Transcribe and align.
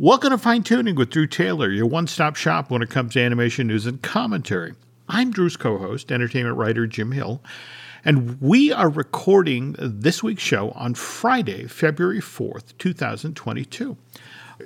Welcome 0.00 0.30
to 0.30 0.38
Fine 0.38 0.64
Tooning 0.64 0.96
with 0.96 1.10
Drew 1.10 1.28
Taylor, 1.28 1.70
your 1.70 1.86
one 1.86 2.08
stop 2.08 2.34
shop 2.34 2.68
when 2.68 2.82
it 2.82 2.90
comes 2.90 3.12
to 3.12 3.20
animation 3.20 3.68
news 3.68 3.86
and 3.86 4.02
commentary. 4.02 4.74
I'm 5.08 5.30
Drew's 5.30 5.56
co 5.56 5.78
host, 5.78 6.10
entertainment 6.10 6.56
writer 6.56 6.88
Jim 6.88 7.12
Hill, 7.12 7.40
and 8.04 8.40
we 8.40 8.72
are 8.72 8.88
recording 8.88 9.76
this 9.78 10.20
week's 10.20 10.42
show 10.42 10.72
on 10.72 10.94
Friday, 10.94 11.68
February 11.68 12.18
4th, 12.18 12.76
2022. 12.76 13.96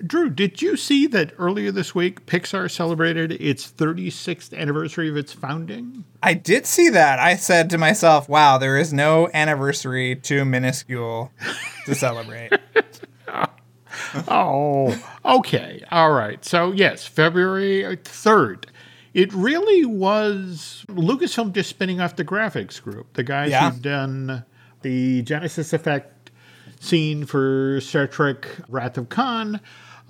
Drew, 0.06 0.30
did 0.30 0.62
you 0.62 0.78
see 0.78 1.06
that 1.08 1.34
earlier 1.36 1.72
this 1.72 1.94
week 1.94 2.24
Pixar 2.24 2.70
celebrated 2.70 3.32
its 3.32 3.70
36th 3.70 4.56
anniversary 4.58 5.10
of 5.10 5.18
its 5.18 5.34
founding? 5.34 6.04
I 6.22 6.32
did 6.32 6.64
see 6.64 6.88
that. 6.88 7.18
I 7.18 7.36
said 7.36 7.68
to 7.68 7.76
myself, 7.76 8.30
wow, 8.30 8.56
there 8.56 8.78
is 8.78 8.94
no 8.94 9.28
anniversary 9.34 10.16
too 10.16 10.46
minuscule 10.46 11.32
to 11.84 11.94
celebrate. 11.94 12.52
oh, 14.28 14.96
okay. 15.24 15.82
All 15.90 16.10
right. 16.12 16.44
So, 16.44 16.72
yes, 16.72 17.06
February 17.06 17.96
3rd. 18.04 18.64
It 19.14 19.32
really 19.32 19.84
was 19.84 20.84
Lucasfilm 20.88 21.52
just 21.52 21.70
spinning 21.70 22.00
off 22.00 22.16
the 22.16 22.24
graphics 22.24 22.80
group, 22.82 23.14
the 23.14 23.22
guys 23.24 23.50
Yeah. 23.50 23.70
who've 23.70 23.82
done 23.82 24.44
the 24.82 25.22
Genesis 25.22 25.72
Effect 25.72 26.30
scene 26.80 27.24
for 27.26 27.80
Star 27.80 28.06
Trek 28.06 28.46
Wrath 28.68 28.96
of 28.98 29.08
Khan. 29.08 29.60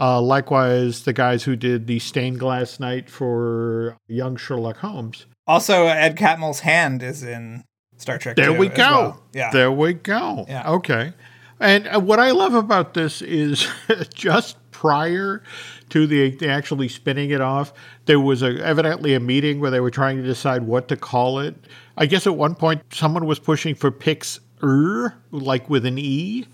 Uh, 0.00 0.20
likewise, 0.20 1.04
the 1.04 1.12
guys 1.12 1.42
who 1.44 1.56
did 1.56 1.86
the 1.86 1.98
stained 1.98 2.38
glass 2.38 2.78
knight 2.78 3.08
for 3.10 3.96
young 4.06 4.36
Sherlock 4.36 4.76
Holmes. 4.78 5.26
Also, 5.46 5.86
Ed 5.86 6.16
Catmull's 6.16 6.60
hand 6.60 7.02
is 7.02 7.22
in 7.22 7.64
Star 7.96 8.18
Trek. 8.18 8.36
There 8.36 8.52
2 8.52 8.58
we 8.58 8.68
go. 8.68 8.76
well. 8.76 9.22
Yeah. 9.32 9.50
There 9.50 9.72
we 9.72 9.94
go. 9.94 10.44
Yeah. 10.48 10.70
Okay. 10.70 11.14
And 11.60 11.88
uh, 11.88 12.00
what 12.00 12.20
I 12.20 12.30
love 12.30 12.54
about 12.54 12.94
this 12.94 13.22
is 13.22 13.68
just 14.14 14.56
prior 14.70 15.42
to 15.90 16.06
the, 16.06 16.48
actually 16.48 16.88
spinning 16.88 17.30
it 17.30 17.40
off, 17.40 17.72
there 18.06 18.20
was 18.20 18.42
a, 18.42 18.62
evidently 18.64 19.14
a 19.14 19.20
meeting 19.20 19.60
where 19.60 19.70
they 19.70 19.80
were 19.80 19.90
trying 19.90 20.16
to 20.18 20.22
decide 20.22 20.62
what 20.62 20.88
to 20.88 20.96
call 20.96 21.40
it. 21.40 21.56
I 21.96 22.06
guess 22.06 22.26
at 22.26 22.36
one 22.36 22.54
point 22.54 22.82
someone 22.92 23.26
was 23.26 23.38
pushing 23.40 23.74
for 23.74 23.90
Pixar, 23.90 25.14
like 25.32 25.68
with 25.68 25.84
an 25.84 25.98
E. 25.98 26.46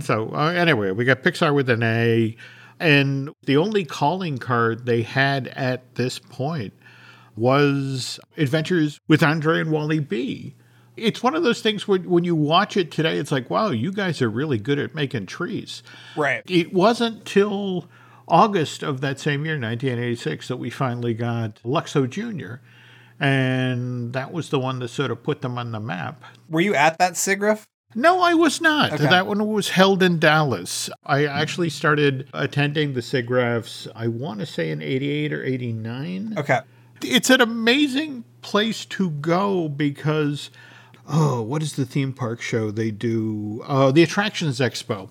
So 0.00 0.30
uh, 0.32 0.52
anyway, 0.52 0.92
we 0.92 1.04
got 1.04 1.22
Pixar 1.22 1.54
with 1.54 1.68
an 1.68 1.82
A. 1.82 2.36
And 2.78 3.30
the 3.44 3.56
only 3.56 3.84
calling 3.84 4.38
card 4.38 4.86
they 4.86 5.02
had 5.02 5.48
at 5.48 5.94
this 5.96 6.18
point 6.18 6.72
was 7.34 8.20
Adventures 8.36 9.00
with 9.08 9.22
Andre 9.22 9.60
and 9.60 9.72
Wally 9.72 9.98
B. 9.98 10.54
It's 10.96 11.22
one 11.22 11.34
of 11.34 11.42
those 11.42 11.60
things 11.60 11.86
when, 11.86 12.08
when 12.08 12.24
you 12.24 12.34
watch 12.34 12.76
it 12.76 12.90
today, 12.90 13.18
it's 13.18 13.32
like, 13.32 13.50
wow, 13.50 13.70
you 13.70 13.92
guys 13.92 14.22
are 14.22 14.30
really 14.30 14.58
good 14.58 14.78
at 14.78 14.94
making 14.94 15.26
trees. 15.26 15.82
Right. 16.16 16.42
It 16.48 16.72
wasn't 16.72 17.24
till 17.24 17.88
August 18.28 18.82
of 18.82 19.00
that 19.02 19.20
same 19.20 19.44
year, 19.44 19.54
1986, 19.54 20.48
that 20.48 20.56
we 20.56 20.70
finally 20.70 21.14
got 21.14 21.60
Luxo 21.64 22.08
Jr. 22.08 22.56
And 23.18 24.12
that 24.12 24.32
was 24.32 24.50
the 24.50 24.58
one 24.58 24.78
that 24.80 24.88
sort 24.88 25.10
of 25.10 25.22
put 25.22 25.40
them 25.42 25.58
on 25.58 25.72
the 25.72 25.80
map. 25.80 26.22
Were 26.48 26.60
you 26.60 26.74
at 26.74 26.98
that 26.98 27.14
SIGGRAPH? 27.14 27.64
No, 27.94 28.20
I 28.20 28.34
was 28.34 28.60
not. 28.60 28.92
Okay. 28.92 29.04
That 29.04 29.26
one 29.26 29.46
was 29.46 29.70
held 29.70 30.02
in 30.02 30.18
Dallas. 30.18 30.90
I 31.06 31.24
actually 31.24 31.70
started 31.70 32.28
attending 32.34 32.92
the 32.92 33.00
SIGGRAPHs, 33.00 33.88
I 33.94 34.08
want 34.08 34.40
to 34.40 34.46
say 34.46 34.70
in 34.70 34.82
88 34.82 35.32
or 35.32 35.42
89 35.42 36.34
Okay. 36.36 36.60
it's 37.02 37.30
an 37.30 37.40
amazing 37.40 38.24
place 38.42 38.84
to 38.86 39.10
go 39.10 39.68
because 39.68 40.50
oh 41.08 41.40
what 41.42 41.62
is 41.62 41.74
the 41.74 41.84
theme 41.86 42.12
park 42.12 42.40
show 42.40 42.70
they 42.70 42.90
do 42.90 43.62
uh, 43.66 43.90
the 43.92 44.02
attractions 44.02 44.58
expo 44.60 45.08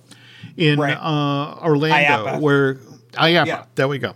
in 0.57 0.79
Right. 0.79 0.97
uh, 0.97 1.59
orlando 1.63 1.95
IAAPA. 1.97 2.41
where 2.41 2.75
IAAPA, 3.13 3.45
Yeah. 3.45 3.65
there 3.75 3.87
we 3.87 3.97
go 3.99 4.13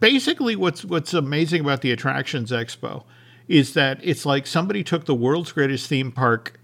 basically 0.00 0.56
what's 0.56 0.84
what's 0.84 1.12
amazing 1.14 1.60
about 1.60 1.82
the 1.82 1.92
attractions 1.92 2.50
expo 2.50 3.04
is 3.46 3.74
that 3.74 3.98
it's 4.02 4.26
like 4.26 4.46
somebody 4.46 4.82
took 4.84 5.06
the 5.06 5.14
world's 5.14 5.52
greatest 5.52 5.86
theme 5.88 6.12
park 6.12 6.58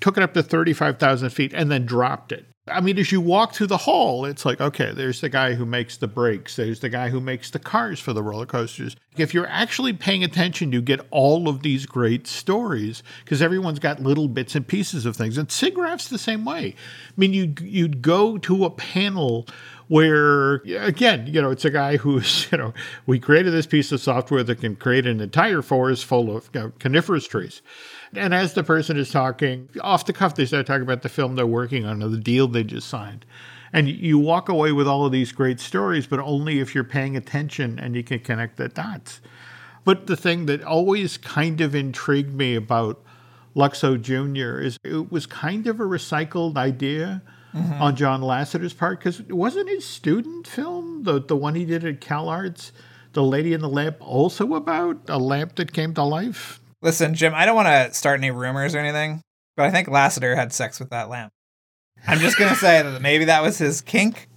took 0.00 0.16
it 0.16 0.22
up 0.22 0.32
to 0.34 0.42
35,000 0.44 1.30
feet 1.30 1.52
and 1.52 1.68
then 1.68 1.84
dropped 1.84 2.30
it. 2.30 2.46
I 2.72 2.80
mean, 2.80 2.98
as 2.98 3.12
you 3.12 3.20
walk 3.20 3.54
through 3.54 3.68
the 3.68 3.76
hall, 3.76 4.24
it's 4.24 4.44
like, 4.44 4.60
okay, 4.60 4.92
there's 4.92 5.20
the 5.20 5.28
guy 5.28 5.54
who 5.54 5.64
makes 5.64 5.96
the 5.96 6.08
brakes, 6.08 6.56
there's 6.56 6.80
the 6.80 6.88
guy 6.88 7.08
who 7.08 7.20
makes 7.20 7.50
the 7.50 7.58
cars 7.58 8.00
for 8.00 8.12
the 8.12 8.22
roller 8.22 8.46
coasters. 8.46 8.96
If 9.16 9.34
you're 9.34 9.46
actually 9.46 9.92
paying 9.92 10.24
attention, 10.24 10.72
you 10.72 10.80
get 10.80 11.06
all 11.10 11.48
of 11.48 11.62
these 11.62 11.84
great 11.86 12.26
stories 12.26 13.02
because 13.24 13.42
everyone's 13.42 13.78
got 13.78 14.00
little 14.00 14.28
bits 14.28 14.54
and 14.54 14.66
pieces 14.66 15.04
of 15.04 15.16
things. 15.16 15.36
And 15.36 15.48
SIGGRAPH's 15.48 16.08
the 16.08 16.18
same 16.18 16.44
way. 16.44 16.74
I 16.74 17.12
mean, 17.16 17.34
you'd, 17.34 17.60
you'd 17.60 18.02
go 18.02 18.38
to 18.38 18.64
a 18.64 18.70
panel 18.70 19.46
where 19.88 20.62
again 20.78 21.26
you 21.26 21.42
know 21.42 21.50
it's 21.50 21.66
a 21.66 21.70
guy 21.70 21.98
who's 21.98 22.48
you 22.52 22.56
know 22.56 22.72
we 23.04 23.18
created 23.18 23.52
this 23.52 23.66
piece 23.66 23.92
of 23.92 24.00
software 24.00 24.42
that 24.42 24.58
can 24.58 24.74
create 24.74 25.06
an 25.06 25.20
entire 25.20 25.60
forest 25.60 26.06
full 26.06 26.34
of 26.34 26.48
you 26.54 26.60
know, 26.60 26.72
coniferous 26.78 27.26
trees 27.26 27.60
and 28.14 28.34
as 28.34 28.54
the 28.54 28.62
person 28.62 28.96
is 28.96 29.10
talking 29.10 29.68
off 29.80 30.06
the 30.06 30.12
cuff 30.12 30.34
they 30.34 30.46
start 30.46 30.66
talking 30.66 30.82
about 30.82 31.02
the 31.02 31.08
film 31.08 31.34
they're 31.34 31.46
working 31.46 31.84
on 31.84 32.02
or 32.02 32.08
the 32.08 32.18
deal 32.18 32.46
they 32.46 32.64
just 32.64 32.88
signed 32.88 33.24
and 33.72 33.88
you 33.88 34.18
walk 34.18 34.48
away 34.48 34.70
with 34.70 34.86
all 34.86 35.06
of 35.06 35.12
these 35.12 35.32
great 35.32 35.60
stories 35.60 36.06
but 36.06 36.20
only 36.20 36.60
if 36.60 36.74
you're 36.74 36.84
paying 36.84 37.16
attention 37.16 37.78
and 37.78 37.94
you 37.96 38.02
can 38.02 38.18
connect 38.18 38.56
the 38.56 38.68
dots 38.68 39.20
but 39.84 40.06
the 40.06 40.16
thing 40.16 40.46
that 40.46 40.62
always 40.62 41.16
kind 41.16 41.60
of 41.60 41.74
intrigued 41.74 42.34
me 42.34 42.54
about 42.54 43.02
Luxo 43.54 44.00
Jr. 44.00 44.60
is 44.60 44.78
it 44.84 45.10
was 45.10 45.26
kind 45.26 45.66
of 45.66 45.80
a 45.80 45.84
recycled 45.84 46.56
idea 46.56 47.22
mm-hmm. 47.54 47.82
on 47.82 47.96
John 47.96 48.22
Lasseter's 48.22 48.72
part 48.72 48.98
because 48.98 49.20
it 49.20 49.32
wasn't 49.32 49.68
his 49.68 49.84
student 49.84 50.46
film, 50.46 51.02
the, 51.02 51.20
the 51.20 51.36
one 51.36 51.54
he 51.54 51.64
did 51.64 51.84
at 51.84 52.00
CalArts, 52.00 52.72
The 53.12 53.22
Lady 53.22 53.52
in 53.52 53.60
the 53.60 53.68
Lamp, 53.68 53.96
also 54.00 54.54
about 54.54 55.00
a 55.08 55.18
lamp 55.18 55.56
that 55.56 55.72
came 55.72 55.94
to 55.94 56.02
life? 56.02 56.60
Listen, 56.82 57.14
Jim, 57.14 57.32
I 57.34 57.46
don't 57.46 57.54
want 57.54 57.68
to 57.68 57.94
start 57.94 58.18
any 58.18 58.30
rumors 58.30 58.74
or 58.74 58.78
anything, 58.78 59.22
but 59.56 59.66
I 59.66 59.70
think 59.70 59.88
Lasseter 59.88 60.34
had 60.34 60.52
sex 60.52 60.80
with 60.80 60.90
that 60.90 61.08
lamp. 61.08 61.32
I'm 62.06 62.18
just 62.18 62.36
gonna 62.36 62.56
say 62.56 62.82
that 62.82 63.00
maybe 63.00 63.26
that 63.26 63.42
was 63.42 63.58
his 63.58 63.80
kink, 63.80 64.28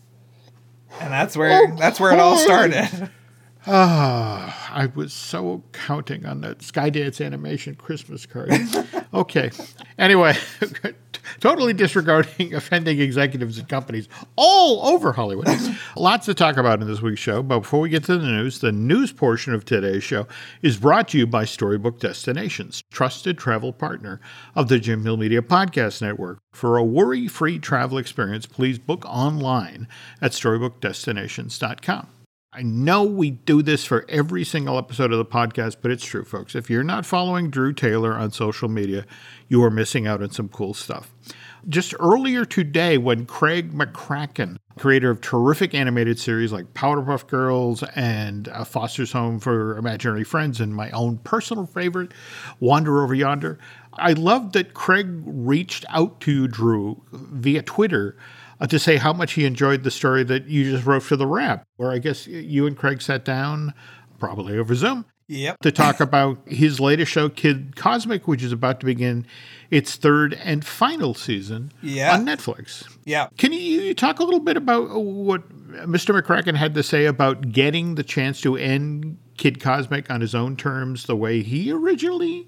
and 0.99 1.11
that's 1.11 1.35
where 1.35 1.75
that's 1.75 1.99
where 1.99 2.13
it 2.13 2.19
all 2.19 2.37
started. 2.37 3.09
Ah, 3.67 4.71
I 4.71 4.85
was 4.85 5.11
so 5.11 5.63
counting 5.71 6.25
on 6.27 6.41
that 6.41 6.59
Skydance 6.59 7.25
animation 7.25 7.73
Christmas 7.73 8.27
card. 8.27 8.51
okay. 9.13 9.49
Anyway, 9.97 10.35
totally 11.45 11.73
disregarding 11.73 12.53
offending 12.55 12.99
executives 12.99 13.59
and 13.59 13.69
companies 13.69 14.09
all 14.35 14.83
over 14.93 15.11
Hollywood. 15.11 15.47
Lots 15.95 16.25
to 16.25 16.33
talk 16.33 16.57
about 16.57 16.81
in 16.81 16.87
this 16.87 17.03
week's 17.03 17.21
show, 17.21 17.43
but 17.43 17.59
before 17.59 17.81
we 17.81 17.89
get 17.89 18.03
to 18.05 18.17
the 18.17 18.25
news, 18.25 18.59
the 18.59 18.71
news 18.71 19.11
portion 19.11 19.53
of 19.53 19.63
today's 19.63 20.03
show 20.03 20.27
is 20.63 20.77
brought 20.77 21.09
to 21.09 21.19
you 21.19 21.27
by 21.27 21.45
Storybook 21.45 21.99
Destinations, 21.99 22.83
trusted 22.91 23.37
travel 23.37 23.71
partner 23.71 24.19
of 24.55 24.69
the 24.69 24.79
Jim 24.79 25.03
Hill 25.03 25.17
Media 25.17 25.43
Podcast 25.43 26.01
Network. 26.01 26.39
For 26.51 26.77
a 26.77 26.83
worry-free 26.83 27.59
travel 27.59 27.99
experience, 27.99 28.47
please 28.47 28.79
book 28.79 29.05
online 29.05 29.87
at 30.21 30.31
storybookdestinations.com. 30.31 32.07
I 32.55 32.61
know 32.61 33.03
we 33.03 33.31
do 33.31 33.61
this 33.61 33.83
for 33.83 34.05
every 34.07 34.45
single 34.45 34.77
episode 34.77 35.11
of 35.11 35.17
the 35.17 35.25
podcast, 35.25 35.77
but 35.81 35.91
it's 35.91 36.05
true, 36.05 36.23
folks. 36.23 36.55
If 36.55 36.69
you're 36.69 36.85
not 36.85 37.05
following 37.05 37.49
Drew 37.49 37.73
Taylor 37.73 38.13
on 38.13 38.31
social 38.31 38.69
media, 38.69 39.05
you 39.49 39.61
are 39.61 39.69
missing 39.69 40.07
out 40.07 40.23
on 40.23 40.29
some 40.29 40.47
cool 40.47 40.73
stuff. 40.73 41.13
Just 41.67 41.93
earlier 41.99 42.45
today, 42.45 42.97
when 42.97 43.25
Craig 43.25 43.73
McCracken, 43.73 44.55
creator 44.77 45.09
of 45.09 45.19
terrific 45.19 45.73
animated 45.73 46.17
series 46.17 46.53
like 46.53 46.73
Powerpuff 46.73 47.27
Girls 47.27 47.83
and 47.93 48.47
uh, 48.47 48.63
Foster's 48.63 49.11
Home 49.11 49.37
for 49.41 49.77
Imaginary 49.77 50.23
Friends, 50.23 50.61
and 50.61 50.73
my 50.73 50.89
own 50.91 51.17
personal 51.17 51.65
favorite, 51.65 52.13
Wander 52.61 53.03
Over 53.03 53.15
Yonder, 53.15 53.59
I 53.95 54.13
love 54.13 54.53
that 54.53 54.73
Craig 54.73 55.07
reached 55.25 55.83
out 55.89 56.21
to 56.21 56.47
Drew, 56.47 57.01
via 57.11 57.63
Twitter 57.63 58.15
uh, 58.59 58.67
to 58.67 58.79
say 58.79 58.97
how 58.97 59.13
much 59.13 59.33
he 59.33 59.45
enjoyed 59.45 59.83
the 59.83 59.91
story 59.91 60.23
that 60.23 60.45
you 60.47 60.69
just 60.71 60.85
wrote 60.85 61.03
for 61.03 61.15
the 61.15 61.27
wrap, 61.27 61.65
where 61.77 61.91
I 61.91 61.97
guess 61.99 62.27
you 62.27 62.65
and 62.67 62.77
Craig 62.77 63.01
sat 63.01 63.25
down, 63.25 63.73
probably 64.19 64.57
over 64.57 64.75
Zoom, 64.75 65.05
Yep. 65.27 65.59
to 65.61 65.71
talk 65.71 65.99
about 65.99 66.37
his 66.47 66.79
latest 66.79 67.11
show, 67.11 67.29
Kid 67.29 67.75
Cosmic, 67.75 68.27
which 68.27 68.43
is 68.43 68.51
about 68.51 68.79
to 68.81 68.85
begin 68.85 69.25
its 69.71 69.95
third 69.95 70.35
and 70.35 70.63
final 70.63 71.15
season 71.15 71.71
Yeah. 71.81 72.13
on 72.13 72.25
Netflix. 72.27 72.87
Yeah. 73.05 73.29
Can 73.37 73.51
you, 73.51 73.59
you 73.59 73.93
talk 73.95 74.19
a 74.19 74.23
little 74.23 74.39
bit 74.39 74.55
about 74.55 74.89
what 75.01 75.49
Mr. 75.87 76.17
McCracken 76.19 76.55
had 76.55 76.75
to 76.75 76.83
say 76.83 77.05
about 77.07 77.49
getting 77.51 77.95
the 77.95 78.03
chance 78.03 78.39
to 78.41 78.55
end 78.55 79.17
Kid 79.37 79.59
Cosmic 79.59 80.11
on 80.11 80.21
his 80.21 80.35
own 80.35 80.55
terms 80.55 81.05
the 81.07 81.15
way 81.15 81.41
he 81.41 81.71
originally 81.71 82.47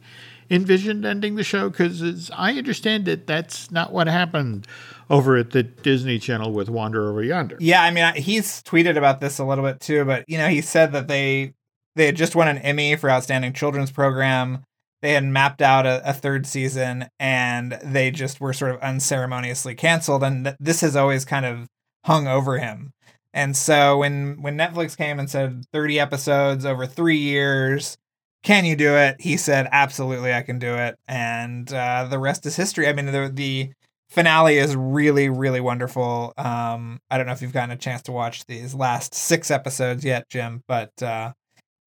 envisioned 0.52 1.04
ending 1.04 1.34
the 1.36 1.44
show? 1.44 1.70
Because 1.72 2.02
as 2.04 2.30
I 2.34 2.54
understand 2.54 3.08
it, 3.08 3.26
that's 3.28 3.72
not 3.72 3.92
what 3.92 4.06
happened 4.08 4.68
over 5.10 5.38
at 5.38 5.52
the 5.52 5.64
Disney 5.64 6.20
Channel 6.20 6.52
with 6.52 6.70
Wander 6.70 7.10
Over 7.10 7.24
Yonder. 7.24 7.58
Yeah, 7.60 7.82
I 7.82 7.92
mean, 7.92 8.14
he's 8.16 8.62
tweeted 8.64 8.98
about 8.98 9.22
this 9.22 9.40
a 9.40 9.46
little 9.46 9.64
bit 9.64 9.80
too, 9.80 10.06
but 10.06 10.26
you 10.28 10.38
know, 10.38 10.48
he 10.48 10.62
said 10.62 10.92
that 10.94 11.08
they 11.08 11.54
they 11.96 12.06
had 12.06 12.16
just 12.16 12.36
won 12.36 12.48
an 12.48 12.60
Emmy 12.60 12.96
for 12.96 13.10
outstanding 13.10 13.54
children's 13.54 13.92
program. 13.92 14.64
They 15.02 15.14
had 15.14 15.24
mapped 15.26 15.62
out 15.62 15.86
a, 15.86 16.08
a 16.10 16.14
third 16.14 16.46
season, 16.46 17.10
and 17.20 17.80
they 17.84 18.12
just 18.12 18.40
were 18.40 18.54
sort 18.54 18.72
of 18.72 18.82
unceremoniously 18.82 19.76
canceled. 19.76 20.24
And 20.24 20.46
th- 20.46 20.58
this 20.60 20.82
has 20.82 20.96
always 20.96 21.26
kind 21.26 21.46
of 21.46 21.68
hung 22.06 22.28
over 22.28 22.58
him. 22.58 22.94
And 23.34 23.56
so 23.56 24.00
when 24.00 24.42
when 24.42 24.58
Netflix 24.58 24.98
came 24.98 25.20
and 25.20 25.30
said 25.30 25.66
30 25.72 26.00
episodes 26.00 26.66
over 26.66 26.88
3 26.88 27.18
years, 27.18 27.98
can 28.44 28.66
you 28.66 28.76
do 28.76 28.96
it? 28.96 29.18
He 29.20 29.38
said 29.38 29.68
absolutely 29.72 30.34
I 30.34 30.42
can 30.42 30.58
do 30.58 30.76
it. 30.76 30.98
And 31.08 31.72
uh, 31.72 32.08
the 32.10 32.20
rest 32.20 32.46
is 32.46 32.56
history. 32.56 32.88
I 32.88 32.94
mean 32.94 33.08
the 33.08 33.30
the 33.32 33.72
finale 34.18 34.58
is 34.58 34.76
really 34.76 35.30
really 35.30 35.62
wonderful. 35.62 36.34
Um 36.38 37.00
I 37.12 37.18
don't 37.18 37.28
know 37.28 37.34
if 37.34 37.42
you've 37.42 37.54
gotten 37.54 37.72
a 37.72 37.78
chance 37.78 38.02
to 38.04 38.12
watch 38.12 38.46
these 38.46 38.74
last 38.74 39.14
6 39.14 39.52
episodes 39.52 40.04
yet, 40.04 40.28
Jim, 40.30 40.64
but 40.68 40.92
uh 41.04 41.34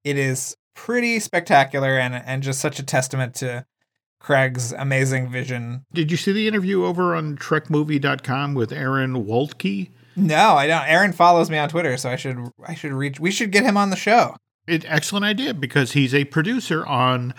it 0.05 0.17
is 0.17 0.57
pretty 0.75 1.19
spectacular 1.19 1.99
and 1.99 2.15
and 2.15 2.43
just 2.43 2.61
such 2.61 2.79
a 2.79 2.85
testament 2.85 3.35
to 3.37 3.67
Craig's 4.21 4.73
amazing 4.73 5.31
vision. 5.31 5.85
Did 5.93 6.11
you 6.11 6.17
see 6.17 6.33
the 6.33 6.47
interview 6.47 6.85
over 6.85 7.17
on 7.17 7.37
trekmovie.com 7.37 8.55
with 8.55 8.71
Aaron 8.71 9.25
Waltke? 9.25 9.91
No, 10.15 10.55
I 10.55 10.67
don't. 10.67 10.87
Aaron 10.87 11.13
follows 11.13 11.51
me 11.51 11.59
on 11.59 11.69
Twitter, 11.69 11.97
so 11.97 12.11
I 12.11 12.17
should 12.17 12.39
I 12.65 12.75
should 12.75 12.93
reach. 12.93 13.19
We 13.19 13.31
should 13.31 13.51
get 13.51 13.65
him 13.65 13.77
on 13.77 13.91
the 13.91 13.97
show. 13.97 14.37
It, 14.69 14.85
excellent 14.87 15.25
idea 15.25 15.55
because 15.55 15.93
he's 15.93 16.15
a 16.15 16.27
producer 16.27 16.87
on 16.87 17.35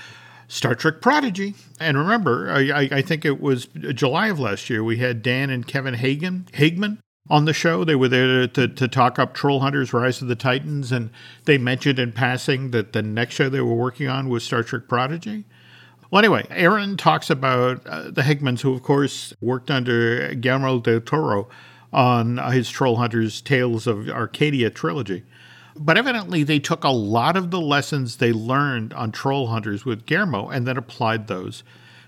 Star 0.52 0.76
Trek 0.76 1.00
Prodigy. 1.00 1.56
And 1.80 1.98
remember, 1.98 2.52
I, 2.52 2.90
I 2.92 3.02
think 3.02 3.24
it 3.24 3.40
was 3.40 3.68
July 3.68 4.28
of 4.28 4.38
last 4.38 4.70
year 4.70 4.84
we 4.84 4.98
had 4.98 5.24
Dan 5.24 5.50
and 5.50 5.66
Kevin 5.66 5.94
Hagen 5.94 6.46
Hageman 6.52 6.98
on 7.30 7.46
the 7.46 7.54
show. 7.54 7.86
They 7.86 7.96
were 7.96 8.10
there 8.10 8.48
to, 8.48 8.68
to 8.68 8.88
talk 8.90 9.18
up 9.18 9.34
Troll 9.34 9.62
Hunters 9.62 9.94
Rise 9.94 10.22
of 10.22 10.28
the 10.28 10.36
Titans, 10.36 10.92
and 10.92 11.10
they 11.46 11.58
mentioned 11.58 12.00
in 12.00 12.12
passing 12.12 12.72
that 12.72 12.92
the 12.92 13.02
next 13.02 13.36
show 13.36 13.48
they 13.48 13.62
were 13.62 13.74
working 13.74 14.10
on 14.10 14.28
was 14.28 14.44
Star 14.44 14.62
Trek 14.62 14.90
Prodigy. 14.90 15.46
Well, 16.12 16.20
anyway, 16.20 16.46
Aaron 16.50 16.98
talks 16.98 17.30
about 17.30 17.88
uh, 17.88 18.12
the 18.12 18.24
Hagemans, 18.24 18.60
who, 18.60 18.74
of 18.74 18.84
course, 18.84 19.34
worked 19.40 19.72
under 19.72 20.36
Guillermo 20.36 20.82
del 20.82 21.00
Toro 21.00 21.48
on 21.94 22.38
his 22.52 22.70
Troll 22.70 22.98
Hunters 22.98 23.42
Tales 23.42 23.88
of 23.88 24.10
Arcadia 24.10 24.70
trilogy. 24.70 25.24
But 25.76 25.98
evidently, 25.98 26.44
they 26.44 26.60
took 26.60 26.84
a 26.84 26.90
lot 26.90 27.38
of 27.38 27.52
the 27.52 27.62
lessons 27.62 28.18
they 28.18 28.34
learned 28.34 28.94
on 28.94 29.12
Troll 29.12 29.48
Hunters 29.48 29.86
with 29.86 30.06
Guillermo 30.06 30.50
and 30.50 30.68
then 30.68 30.78
applied 30.78 31.28
those 31.28 31.64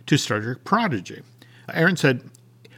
to 0.07 0.17
Star 0.17 0.41
Trek 0.41 0.63
Prodigy. 0.63 1.21
Aaron 1.73 1.95
said, 1.95 2.29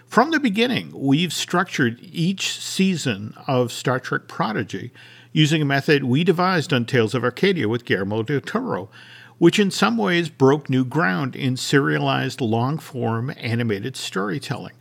From 0.05 0.31
the 0.31 0.39
beginning, 0.39 0.91
we've 0.93 1.33
structured 1.33 1.99
each 2.01 2.59
season 2.59 3.33
of 3.47 3.71
Star 3.71 3.99
Trek 3.99 4.27
Prodigy 4.27 4.91
using 5.31 5.61
a 5.61 5.65
method 5.65 6.03
we 6.03 6.23
devised 6.23 6.71
on 6.71 6.85
Tales 6.85 7.15
of 7.15 7.23
Arcadia 7.23 7.67
with 7.67 7.85
Guillermo 7.85 8.23
del 8.23 8.41
Toro, 8.41 8.89
which 9.37 9.59
in 9.59 9.71
some 9.71 9.97
ways 9.97 10.29
broke 10.29 10.69
new 10.69 10.85
ground 10.85 11.35
in 11.35 11.57
serialized 11.57 12.39
long 12.39 12.77
form 12.77 13.33
animated 13.37 13.97
storytelling 13.97 14.75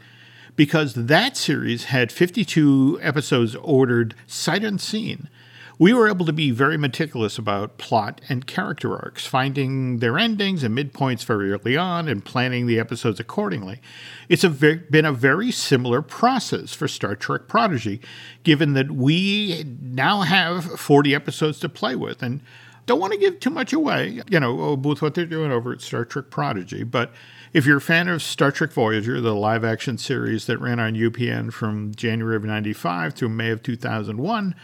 because 0.56 0.94
that 0.94 1.36
series 1.36 1.84
had 1.84 2.12
52 2.12 2.98
episodes 3.02 3.56
ordered 3.56 4.14
sight 4.26 4.64
unseen. 4.64 5.28
We 5.78 5.92
were 5.92 6.08
able 6.08 6.24
to 6.26 6.32
be 6.32 6.50
very 6.52 6.76
meticulous 6.76 7.36
about 7.36 7.78
plot 7.78 8.20
and 8.28 8.46
character 8.46 8.92
arcs, 8.92 9.26
finding 9.26 9.98
their 9.98 10.18
endings 10.18 10.62
and 10.62 10.76
midpoints 10.76 11.24
very 11.24 11.52
early 11.52 11.76
on 11.76 12.08
and 12.08 12.24
planning 12.24 12.66
the 12.66 12.78
episodes 12.78 13.18
accordingly. 13.18 13.80
It's 14.28 14.44
a 14.44 14.50
been 14.50 15.04
a 15.04 15.12
very 15.12 15.50
similar 15.50 16.00
process 16.00 16.72
for 16.72 16.86
Star 16.86 17.16
Trek 17.16 17.48
Prodigy, 17.48 18.00
given 18.44 18.74
that 18.74 18.92
we 18.92 19.64
now 19.80 20.22
have 20.22 20.78
40 20.78 21.14
episodes 21.14 21.58
to 21.60 21.68
play 21.68 21.96
with. 21.96 22.22
And 22.22 22.40
don't 22.86 23.00
want 23.00 23.12
to 23.12 23.18
give 23.18 23.40
too 23.40 23.50
much 23.50 23.72
away, 23.72 24.20
you 24.28 24.38
know, 24.38 24.74
with 24.74 25.02
what 25.02 25.14
they're 25.14 25.26
doing 25.26 25.50
over 25.50 25.72
at 25.72 25.80
Star 25.80 26.04
Trek 26.04 26.26
Prodigy, 26.30 26.84
but 26.84 27.12
if 27.54 27.66
you're 27.66 27.76
a 27.76 27.80
fan 27.80 28.08
of 28.08 28.20
Star 28.20 28.50
Trek 28.50 28.72
Voyager, 28.72 29.20
the 29.20 29.34
live 29.34 29.64
action 29.64 29.96
series 29.96 30.46
that 30.46 30.58
ran 30.58 30.80
on 30.80 30.94
UPN 30.94 31.52
from 31.52 31.94
January 31.94 32.34
of 32.34 32.44
95 32.44 33.14
through 33.14 33.28
May 33.28 33.50
of 33.50 33.62
2001, 33.62 34.56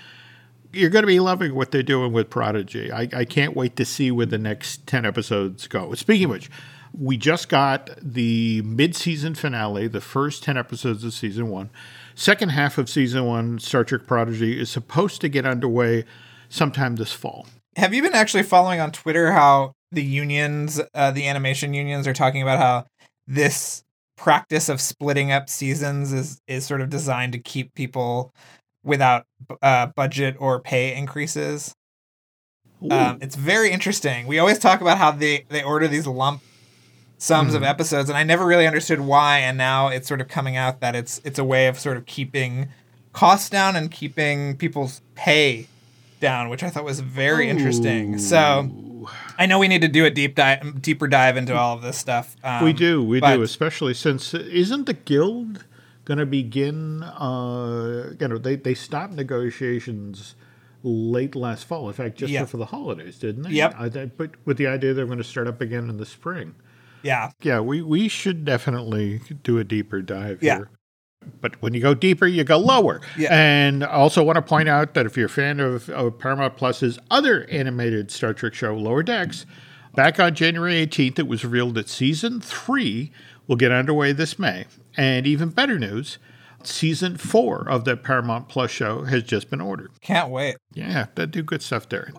you're 0.72 0.90
going 0.90 1.02
to 1.02 1.06
be 1.06 1.20
loving 1.20 1.54
what 1.54 1.70
they're 1.70 1.82
doing 1.82 2.12
with 2.12 2.30
Prodigy. 2.30 2.92
I, 2.92 3.08
I 3.12 3.24
can't 3.24 3.56
wait 3.56 3.76
to 3.76 3.84
see 3.84 4.10
where 4.10 4.26
the 4.26 4.38
next 4.38 4.86
10 4.86 5.04
episodes 5.04 5.66
go. 5.66 5.94
Speaking 5.94 6.24
of 6.24 6.30
which, 6.30 6.50
we 6.92 7.16
just 7.16 7.48
got 7.48 7.90
the 8.02 8.62
mid 8.62 8.96
season 8.96 9.34
finale, 9.34 9.88
the 9.88 10.00
first 10.00 10.42
10 10.42 10.56
episodes 10.56 11.04
of 11.04 11.12
season 11.12 11.48
one. 11.48 11.70
Second 12.14 12.50
half 12.50 12.78
of 12.78 12.88
season 12.88 13.24
one, 13.26 13.58
Star 13.58 13.84
Trek 13.84 14.06
Prodigy, 14.06 14.60
is 14.60 14.70
supposed 14.70 15.20
to 15.20 15.28
get 15.28 15.46
underway 15.46 16.04
sometime 16.48 16.96
this 16.96 17.12
fall. 17.12 17.46
Have 17.76 17.94
you 17.94 18.02
been 18.02 18.14
actually 18.14 18.42
following 18.42 18.80
on 18.80 18.90
Twitter 18.90 19.32
how 19.32 19.72
the 19.92 20.02
unions, 20.02 20.80
uh, 20.94 21.10
the 21.12 21.28
animation 21.28 21.74
unions, 21.74 22.06
are 22.06 22.12
talking 22.12 22.42
about 22.42 22.58
how 22.58 22.86
this 23.26 23.84
practice 24.16 24.68
of 24.68 24.80
splitting 24.80 25.32
up 25.32 25.48
seasons 25.48 26.12
is 26.12 26.42
is 26.46 26.66
sort 26.66 26.82
of 26.82 26.90
designed 26.90 27.32
to 27.32 27.38
keep 27.38 27.72
people 27.74 28.34
without 28.82 29.26
uh, 29.62 29.86
budget 29.86 30.36
or 30.38 30.60
pay 30.60 30.94
increases. 30.94 31.74
Um, 32.90 33.18
it's 33.20 33.36
very 33.36 33.70
interesting. 33.70 34.26
We 34.26 34.38
always 34.38 34.58
talk 34.58 34.80
about 34.80 34.96
how 34.96 35.10
they 35.10 35.44
they 35.50 35.62
order 35.62 35.86
these 35.86 36.06
lump 36.06 36.42
sums 37.18 37.52
mm. 37.52 37.56
of 37.56 37.62
episodes, 37.62 38.08
and 38.08 38.16
I 38.16 38.22
never 38.22 38.46
really 38.46 38.66
understood 38.66 39.00
why. 39.00 39.40
And 39.40 39.58
now 39.58 39.88
it's 39.88 40.08
sort 40.08 40.20
of 40.20 40.28
coming 40.28 40.56
out 40.56 40.80
that 40.80 40.96
it's 40.96 41.20
it's 41.24 41.38
a 41.38 41.44
way 41.44 41.66
of 41.66 41.78
sort 41.78 41.98
of 41.98 42.06
keeping 42.06 42.68
costs 43.12 43.50
down 43.50 43.76
and 43.76 43.90
keeping 43.90 44.56
people's 44.56 45.02
pay 45.14 45.66
down, 46.20 46.48
which 46.48 46.62
I 46.62 46.70
thought 46.70 46.84
was 46.84 47.00
very 47.00 47.46
Ooh. 47.46 47.50
interesting. 47.50 48.18
So 48.18 49.08
I 49.38 49.46
know 49.46 49.58
we 49.58 49.68
need 49.68 49.82
to 49.82 49.88
do 49.88 50.04
a 50.04 50.10
deep 50.10 50.34
dive, 50.34 50.80
deeper 50.80 51.08
dive 51.08 51.36
into 51.36 51.56
all 51.56 51.76
of 51.76 51.82
this 51.82 51.98
stuff. 51.98 52.36
Um, 52.42 52.64
we 52.64 52.72
do, 52.72 53.02
we 53.02 53.20
do, 53.20 53.42
especially 53.42 53.94
since 53.94 54.32
isn't 54.32 54.86
the 54.86 54.94
guild 54.94 55.64
going 56.10 56.18
to 56.18 56.26
begin? 56.26 57.04
Uh, 57.04 58.14
you 58.18 58.26
know, 58.26 58.36
they 58.36 58.56
they 58.56 58.74
stopped 58.74 59.12
negotiations 59.12 60.34
late 60.82 61.36
last 61.36 61.64
fall. 61.64 61.86
In 61.86 61.94
fact, 61.94 62.16
just 62.16 62.32
before 62.32 62.58
the 62.58 62.66
holidays, 62.66 63.16
didn't 63.18 63.44
they? 63.44 63.50
Yep. 63.50 63.74
I, 63.78 63.88
but 63.88 64.30
with 64.44 64.56
the 64.56 64.66
idea 64.66 64.92
they're 64.92 65.06
going 65.06 65.18
to 65.18 65.24
start 65.24 65.46
up 65.46 65.60
again 65.60 65.88
in 65.88 65.98
the 65.98 66.06
spring. 66.06 66.56
Yeah. 67.02 67.30
Yeah, 67.42 67.60
we, 67.60 67.80
we 67.80 68.08
should 68.08 68.44
definitely 68.44 69.20
do 69.42 69.58
a 69.58 69.64
deeper 69.64 70.02
dive 70.02 70.42
yeah. 70.42 70.56
here. 70.56 70.70
But 71.40 71.60
when 71.62 71.74
you 71.74 71.80
go 71.80 71.94
deeper, 71.94 72.26
you 72.26 72.44
go 72.44 72.58
lower. 72.58 73.00
Yeah. 73.16 73.28
And 73.30 73.84
I 73.84 73.88
also 73.88 74.22
want 74.22 74.36
to 74.36 74.42
point 74.42 74.68
out 74.68 74.94
that 74.94 75.06
if 75.06 75.16
you're 75.16 75.26
a 75.26 75.30
fan 75.30 75.60
of, 75.60 75.88
of 75.90 76.18
Paramount 76.18 76.56
Plus's 76.56 76.98
other 77.10 77.44
animated 77.50 78.10
Star 78.10 78.34
Trek 78.34 78.54
show, 78.54 78.74
Lower 78.74 79.02
Decks, 79.02 79.46
back 79.94 80.18
on 80.18 80.34
January 80.34 80.86
18th, 80.86 81.18
it 81.18 81.28
was 81.28 81.44
revealed 81.44 81.74
that 81.74 81.88
season 81.88 82.40
three 82.40 83.12
will 83.46 83.56
get 83.56 83.70
underway 83.70 84.12
this 84.12 84.38
May. 84.38 84.64
And 85.00 85.26
even 85.26 85.48
better 85.48 85.78
news, 85.78 86.18
season 86.62 87.16
four 87.16 87.66
of 87.66 87.86
the 87.86 87.96
Paramount 87.96 88.50
Plus 88.50 88.70
show 88.70 89.04
has 89.04 89.22
just 89.22 89.48
been 89.48 89.62
ordered. 89.62 89.92
Can't 90.02 90.28
wait. 90.28 90.56
Yeah, 90.74 91.06
they 91.14 91.24
do 91.24 91.42
good 91.42 91.62
stuff 91.62 91.88
there. 91.88 92.12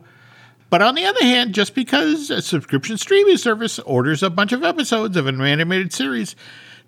But 0.72 0.82
on 0.82 0.96
the 0.96 1.06
other 1.06 1.24
hand, 1.24 1.54
just 1.54 1.76
because 1.76 2.32
a 2.32 2.42
subscription 2.42 2.98
streaming 2.98 3.38
service 3.38 3.78
orders 3.78 4.24
a 4.24 4.32
bunch 4.32 4.52
of 4.52 4.64
episodes 4.64 5.16
of 5.16 5.28
an 5.28 5.40
animated 5.42 5.94
series 5.94 6.36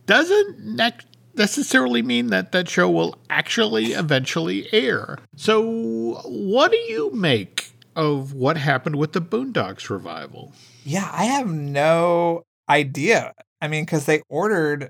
doesn't 0.07 0.65
ne- 0.65 0.93
necessarily 1.35 2.01
mean 2.01 2.27
that 2.31 2.53
that 2.53 2.67
show 2.67 2.89
will 2.89 3.15
actually 3.29 3.91
eventually 3.91 4.73
air. 4.73 5.19
So, 5.35 6.23
what 6.25 6.71
do 6.71 6.77
you 6.77 7.11
make 7.11 7.71
of 7.95 8.33
what 8.33 8.57
happened 8.57 8.95
with 8.95 9.13
the 9.13 9.21
Boondocks 9.21 9.91
revival? 9.91 10.53
Yeah, 10.83 11.07
I 11.13 11.25
have 11.25 11.51
no 11.51 12.41
idea. 12.67 13.33
I 13.61 13.67
mean, 13.67 13.85
because 13.85 14.07
they 14.07 14.23
ordered 14.27 14.89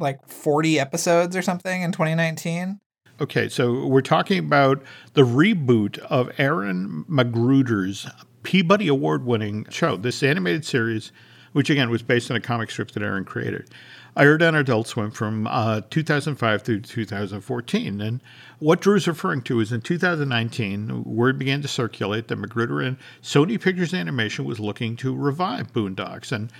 like 0.00 0.26
40 0.28 0.80
episodes 0.80 1.36
or 1.36 1.42
something 1.42 1.82
in 1.82 1.92
2019. 1.92 2.80
Okay, 3.20 3.48
so 3.48 3.86
we're 3.86 4.00
talking 4.00 4.38
about 4.38 4.82
the 5.12 5.22
reboot 5.22 5.98
of 5.98 6.30
Aaron 6.38 7.04
McGruder's 7.08 8.08
Peabody 8.42 8.88
Award 8.88 9.26
winning 9.26 9.66
show, 9.68 9.96
this 9.96 10.22
animated 10.22 10.64
series, 10.64 11.12
which 11.52 11.68
again 11.68 11.90
was 11.90 12.02
based 12.02 12.30
on 12.30 12.36
a 12.36 12.40
comic 12.40 12.70
strip 12.70 12.92
that 12.92 13.02
Aaron 13.02 13.24
created 13.24 13.68
I 14.16 14.24
aired 14.24 14.42
on 14.42 14.54
Adult 14.54 14.88
Swim 14.88 15.10
from 15.10 15.46
uh, 15.46 15.82
2005 15.88 16.62
through 16.62 16.80
2014. 16.80 18.00
And 18.00 18.20
what 18.58 18.80
Drew's 18.80 19.06
referring 19.06 19.42
to 19.42 19.60
is 19.60 19.72
in 19.72 19.80
2019, 19.80 21.04
word 21.04 21.38
began 21.38 21.62
to 21.62 21.68
circulate 21.68 22.28
that 22.28 22.38
McGruder 22.38 22.84
and 22.84 22.96
Sony 23.22 23.60
Pictures 23.60 23.94
Animation 23.94 24.44
was 24.44 24.58
looking 24.58 24.96
to 24.96 25.14
revive 25.14 25.72
Boondocks. 25.72 26.32
And 26.32 26.52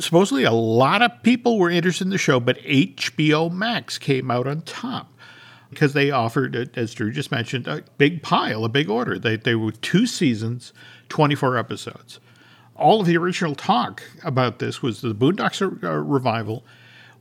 supposedly 0.00 0.44
a 0.44 0.52
lot 0.52 1.02
of 1.02 1.22
people 1.22 1.58
were 1.58 1.70
interested 1.70 2.04
in 2.04 2.10
the 2.10 2.18
show, 2.18 2.40
but 2.40 2.58
HBO 2.58 3.50
Max 3.50 3.98
came 3.98 4.30
out 4.30 4.46
on 4.46 4.62
top 4.62 5.12
because 5.70 5.92
they 5.92 6.10
offered, 6.10 6.76
as 6.76 6.92
Drew 6.92 7.10
just 7.10 7.30
mentioned, 7.30 7.66
a 7.66 7.82
big 7.96 8.22
pile, 8.22 8.64
a 8.64 8.68
big 8.68 8.90
order. 8.90 9.18
They, 9.18 9.36
they 9.36 9.54
were 9.54 9.72
two 9.72 10.06
seasons, 10.06 10.72
24 11.08 11.56
episodes 11.56 12.20
all 12.82 13.00
of 13.00 13.06
the 13.06 13.16
original 13.16 13.54
talk 13.54 14.02
about 14.24 14.58
this 14.58 14.82
was 14.82 15.00
the 15.00 15.14
Boondocks 15.14 15.62
uh, 15.62 15.90
revival 15.90 16.64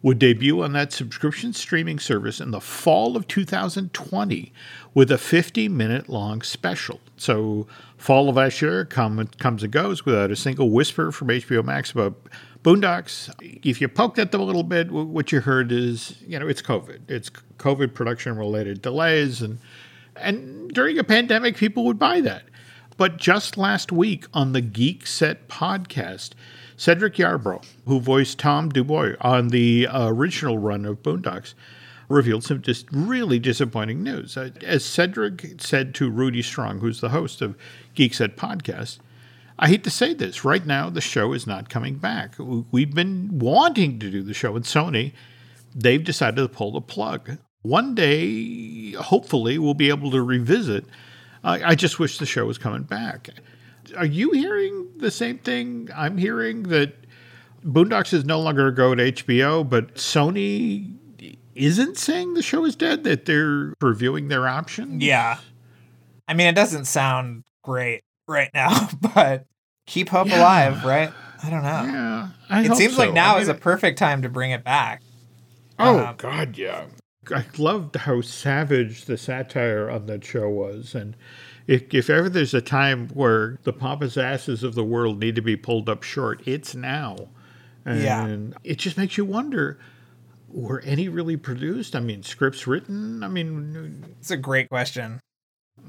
would 0.01 0.17
debut 0.17 0.63
on 0.63 0.73
that 0.73 0.91
subscription 0.91 1.53
streaming 1.53 1.99
service 1.99 2.39
in 2.39 2.51
the 2.51 2.59
fall 2.59 3.15
of 3.15 3.27
2020 3.27 4.51
with 4.93 5.11
a 5.11 5.17
50 5.17 5.69
minute 5.69 6.09
long 6.09 6.41
special. 6.41 6.99
So, 7.17 7.67
fall 7.97 8.29
of 8.29 8.35
last 8.35 8.61
year 8.61 8.83
come, 8.85 9.25
comes 9.37 9.63
and 9.63 9.71
goes 9.71 10.05
without 10.05 10.31
a 10.31 10.35
single 10.35 10.69
whisper 10.71 11.11
from 11.11 11.27
HBO 11.27 11.63
Max 11.63 11.91
about 11.91 12.15
Boondocks. 12.63 13.31
If 13.65 13.81
you 13.81 13.87
poked 13.87 14.19
at 14.19 14.31
them 14.31 14.41
a 14.41 14.43
little 14.43 14.63
bit, 14.63 14.91
what 14.91 15.31
you 15.31 15.41
heard 15.41 15.71
is, 15.71 16.15
you 16.25 16.39
know, 16.39 16.47
it's 16.47 16.61
COVID. 16.61 17.09
It's 17.09 17.29
COVID 17.57 17.93
production 17.93 18.35
related 18.37 18.81
delays 18.81 19.41
and 19.41 19.59
And 20.15 20.69
during 20.71 20.97
a 20.97 21.03
pandemic, 21.03 21.57
people 21.57 21.85
would 21.85 21.97
buy 21.97 22.21
that. 22.21 22.43
But 22.97 23.17
just 23.17 23.57
last 23.57 23.91
week 23.91 24.25
on 24.33 24.53
the 24.53 24.61
Geek 24.61 25.07
Set 25.07 25.47
podcast, 25.47 26.31
Cedric 26.81 27.13
Yarbrough, 27.13 27.63
who 27.85 27.99
voiced 27.99 28.39
Tom 28.39 28.69
Dubois 28.69 29.13
on 29.21 29.49
the 29.49 29.85
uh, 29.85 30.07
original 30.07 30.57
run 30.57 30.83
of 30.83 31.03
Boondocks, 31.03 31.53
revealed 32.09 32.43
some 32.43 32.59
just 32.59 32.87
really 32.91 33.37
disappointing 33.37 34.01
news. 34.01 34.35
Uh, 34.35 34.49
as 34.65 34.83
Cedric 34.83 35.61
said 35.61 35.93
to 35.93 36.09
Rudy 36.09 36.41
Strong, 36.41 36.79
who's 36.79 36.99
the 36.99 37.09
host 37.09 37.39
of 37.43 37.55
Geek 37.93 38.15
Set 38.15 38.35
podcast, 38.35 38.97
I 39.59 39.67
hate 39.67 39.83
to 39.83 39.91
say 39.91 40.15
this, 40.15 40.43
right 40.43 40.65
now 40.65 40.89
the 40.89 41.01
show 41.01 41.33
is 41.33 41.45
not 41.45 41.69
coming 41.69 41.97
back. 41.97 42.33
We've 42.39 42.95
been 42.95 43.37
wanting 43.37 43.99
to 43.99 44.09
do 44.09 44.23
the 44.23 44.33
show, 44.33 44.55
and 44.55 44.65
Sony, 44.65 45.13
they've 45.75 46.03
decided 46.03 46.41
to 46.41 46.49
pull 46.49 46.71
the 46.71 46.81
plug. 46.81 47.37
One 47.61 47.93
day, 47.93 48.93
hopefully, 48.93 49.59
we'll 49.59 49.75
be 49.75 49.89
able 49.89 50.09
to 50.09 50.23
revisit. 50.23 50.85
I 51.43 51.75
just 51.75 51.99
wish 51.99 52.17
the 52.17 52.25
show 52.25 52.47
was 52.47 52.57
coming 52.57 52.83
back. 52.83 53.29
Are 53.97 54.05
you 54.05 54.31
hearing 54.31 54.89
the 54.97 55.11
same 55.11 55.37
thing 55.39 55.89
I'm 55.95 56.17
hearing 56.17 56.63
that 56.63 56.93
Boondocks 57.63 58.13
is 58.13 58.25
no 58.25 58.39
longer 58.39 58.67
a 58.67 58.75
go 58.75 58.95
to 58.95 59.11
HBO, 59.11 59.67
but 59.67 59.95
Sony 59.95 60.95
isn't 61.55 61.97
saying 61.97 62.33
the 62.33 62.41
show 62.41 62.65
is 62.65 62.75
dead, 62.75 63.03
that 63.03 63.25
they're 63.25 63.73
reviewing 63.81 64.27
their 64.27 64.47
options? 64.47 65.03
Yeah. 65.03 65.37
I 66.27 66.33
mean, 66.33 66.47
it 66.47 66.55
doesn't 66.55 66.85
sound 66.85 67.43
great 67.63 68.03
right 68.27 68.49
now, 68.53 68.89
but 69.15 69.45
keep 69.85 70.09
hope 70.09 70.27
yeah. 70.27 70.39
alive, 70.39 70.85
right? 70.85 71.11
I 71.43 71.49
don't 71.49 71.63
know. 71.63 71.83
Yeah. 71.83 72.29
I 72.49 72.65
it 72.65 72.75
seems 72.75 72.95
so. 72.95 72.99
like 72.99 73.13
now 73.13 73.31
I 73.31 73.33
mean, 73.35 73.41
is 73.43 73.47
a 73.49 73.53
perfect 73.53 73.97
time 73.97 74.21
to 74.21 74.29
bring 74.29 74.51
it 74.51 74.63
back. 74.63 75.01
Oh, 75.79 75.99
um, 75.99 76.15
God, 76.17 76.57
yeah. 76.57 76.85
I 77.29 77.45
loved 77.57 77.95
how 77.95 78.21
savage 78.21 79.05
the 79.05 79.17
satire 79.17 79.89
on 79.89 80.05
that 80.07 80.23
show 80.23 80.49
was. 80.49 80.95
And 80.95 81.15
if, 81.67 81.93
if 81.93 82.09
ever 82.09 82.29
there's 82.29 82.53
a 82.53 82.61
time 82.61 83.09
where 83.09 83.57
the 83.63 83.73
pompous 83.73 84.17
asses 84.17 84.63
of 84.63 84.75
the 84.75 84.83
world 84.83 85.19
need 85.19 85.35
to 85.35 85.41
be 85.41 85.55
pulled 85.55 85.89
up 85.89 86.03
short, 86.03 86.41
it's 86.45 86.75
now. 86.75 87.17
And 87.85 88.01
yeah. 88.01 88.59
it 88.63 88.77
just 88.77 88.97
makes 88.97 89.17
you 89.17 89.25
wonder 89.25 89.79
were 90.53 90.81
any 90.81 91.09
really 91.09 91.37
produced? 91.37 91.95
I 91.95 91.99
mean, 91.99 92.23
scripts 92.23 92.67
written? 92.67 93.23
I 93.23 93.27
mean, 93.27 94.05
it's 94.19 94.31
a 94.31 94.37
great 94.37 94.69
question. 94.69 95.19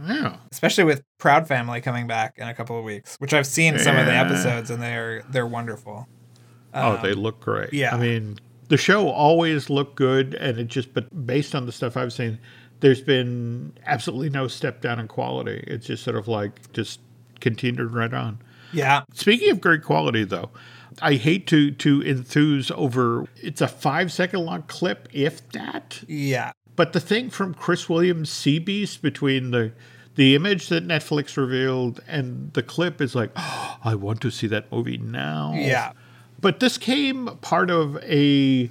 Yeah. 0.06 0.36
Especially 0.50 0.84
with 0.84 1.02
Proud 1.18 1.46
Family 1.46 1.80
coming 1.80 2.06
back 2.06 2.34
in 2.36 2.48
a 2.48 2.54
couple 2.54 2.78
of 2.78 2.84
weeks, 2.84 3.16
which 3.18 3.34
I've 3.34 3.46
seen 3.46 3.78
some 3.78 3.96
of 3.96 4.06
the 4.06 4.14
episodes 4.14 4.70
and 4.70 4.82
they're 4.82 5.22
they're 5.30 5.46
wonderful. 5.46 6.06
Um, 6.72 6.84
oh, 6.84 7.02
they 7.02 7.12
look 7.12 7.40
great. 7.40 7.72
Yeah. 7.72 7.94
I 7.94 7.98
mean, 7.98 8.38
the 8.68 8.76
show 8.76 9.08
always 9.08 9.68
looked 9.68 9.96
good 9.96 10.34
and 10.34 10.58
it 10.58 10.68
just 10.68 10.94
but 10.94 11.26
based 11.26 11.54
on 11.54 11.66
the 11.66 11.72
stuff 11.72 11.96
I've 11.96 12.12
seen, 12.12 12.38
there's 12.82 13.00
been 13.00 13.72
absolutely 13.86 14.28
no 14.28 14.48
step 14.48 14.82
down 14.82 14.98
in 14.98 15.08
quality. 15.08 15.64
It's 15.66 15.86
just 15.86 16.02
sort 16.02 16.16
of 16.16 16.28
like 16.28 16.72
just 16.72 17.00
continued 17.40 17.92
right 17.92 18.12
on. 18.12 18.40
Yeah. 18.72 19.02
Speaking 19.14 19.50
of 19.50 19.60
great 19.60 19.82
quality 19.82 20.24
though, 20.24 20.50
I 21.00 21.14
hate 21.14 21.46
to 21.46 21.70
to 21.70 22.02
enthuse 22.02 22.70
over 22.72 23.26
it's 23.36 23.60
a 23.60 23.68
five 23.68 24.12
second 24.12 24.40
long 24.44 24.64
clip, 24.64 25.08
if 25.12 25.48
that. 25.50 26.02
Yeah. 26.06 26.52
But 26.74 26.92
the 26.92 27.00
thing 27.00 27.30
from 27.30 27.54
Chris 27.54 27.88
Williams' 27.88 28.30
Sea 28.30 28.58
Beast 28.58 29.00
between 29.00 29.52
the 29.52 29.72
the 30.16 30.34
image 30.34 30.68
that 30.68 30.86
Netflix 30.86 31.36
revealed 31.36 32.00
and 32.06 32.52
the 32.52 32.62
clip 32.62 33.00
is 33.00 33.14
like, 33.14 33.30
oh, 33.36 33.78
I 33.84 33.94
want 33.94 34.20
to 34.22 34.30
see 34.30 34.48
that 34.48 34.70
movie 34.72 34.98
now. 34.98 35.52
Yeah. 35.54 35.92
But 36.40 36.58
this 36.58 36.76
came 36.78 37.26
part 37.40 37.70
of 37.70 37.96
a 38.02 38.68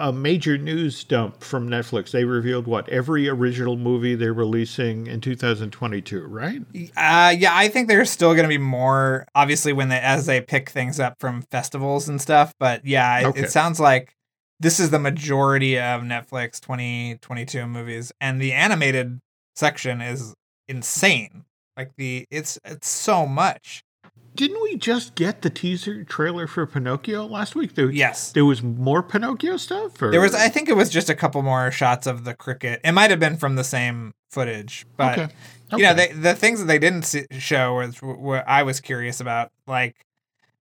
a 0.00 0.12
major 0.12 0.56
news 0.56 1.04
dump 1.04 1.44
from 1.44 1.68
Netflix. 1.68 2.10
They 2.10 2.24
revealed 2.24 2.66
what 2.66 2.88
every 2.88 3.28
original 3.28 3.76
movie 3.76 4.14
they're 4.14 4.32
releasing 4.32 5.06
in 5.06 5.20
2022, 5.20 6.22
right? 6.22 6.62
Uh, 6.96 7.34
yeah, 7.38 7.54
I 7.54 7.68
think 7.68 7.86
there's 7.86 8.10
still 8.10 8.32
going 8.32 8.44
to 8.44 8.48
be 8.48 8.58
more. 8.58 9.26
Obviously, 9.34 9.72
when 9.72 9.90
they 9.90 10.00
as 10.00 10.26
they 10.26 10.40
pick 10.40 10.70
things 10.70 10.98
up 10.98 11.20
from 11.20 11.42
festivals 11.42 12.08
and 12.08 12.20
stuff. 12.20 12.54
But 12.58 12.84
yeah, 12.84 13.22
okay. 13.26 13.40
it, 13.40 13.44
it 13.44 13.50
sounds 13.50 13.78
like 13.78 14.16
this 14.58 14.80
is 14.80 14.90
the 14.90 14.98
majority 14.98 15.78
of 15.78 16.02
Netflix 16.02 16.60
2022 16.60 17.66
movies, 17.66 18.10
and 18.20 18.40
the 18.40 18.52
animated 18.52 19.20
section 19.54 20.00
is 20.00 20.34
insane. 20.66 21.44
Like 21.76 21.92
the 21.96 22.26
it's 22.30 22.58
it's 22.64 22.88
so 22.88 23.26
much. 23.26 23.84
Didn't 24.34 24.62
we 24.62 24.76
just 24.76 25.14
get 25.14 25.42
the 25.42 25.50
teaser 25.50 26.04
trailer 26.04 26.46
for 26.46 26.64
Pinocchio 26.66 27.26
last 27.26 27.54
week? 27.54 27.74
There, 27.74 27.90
yes, 27.90 28.32
there 28.32 28.44
was 28.44 28.62
more 28.62 29.02
Pinocchio 29.02 29.56
stuff. 29.56 30.00
Or? 30.00 30.10
There 30.10 30.20
was, 30.20 30.34
I 30.34 30.48
think, 30.48 30.68
it 30.68 30.76
was 30.76 30.88
just 30.88 31.10
a 31.10 31.14
couple 31.14 31.42
more 31.42 31.70
shots 31.70 32.06
of 32.06 32.24
the 32.24 32.34
cricket. 32.34 32.80
It 32.84 32.92
might 32.92 33.10
have 33.10 33.20
been 33.20 33.36
from 33.36 33.56
the 33.56 33.64
same 33.64 34.12
footage, 34.30 34.86
but 34.96 35.18
okay. 35.18 35.32
Okay. 35.72 35.82
you 35.82 35.88
know, 35.88 35.94
they, 35.94 36.12
the 36.12 36.34
things 36.34 36.60
that 36.60 36.66
they 36.66 36.78
didn't 36.78 37.02
see, 37.02 37.26
show 37.38 37.74
was 37.74 37.98
what 37.98 38.44
I 38.48 38.62
was 38.62 38.80
curious 38.80 39.20
about, 39.20 39.50
like 39.66 39.96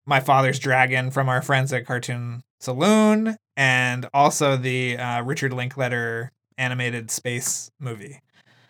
my 0.07 0.21
father's 0.21 0.59
dragon 0.59 1.11
from 1.11 1.29
our 1.29 1.43
friends 1.43 1.73
at 1.73 1.87
Cartoon 1.87 2.43
Saloon, 2.61 3.37
and 3.57 4.09
also 4.13 4.57
the 4.57 4.99
uh, 4.99 5.23
Richard 5.23 5.53
Linklater 5.53 6.33
animated 6.59 7.11
space 7.11 7.71
movie. 7.79 8.21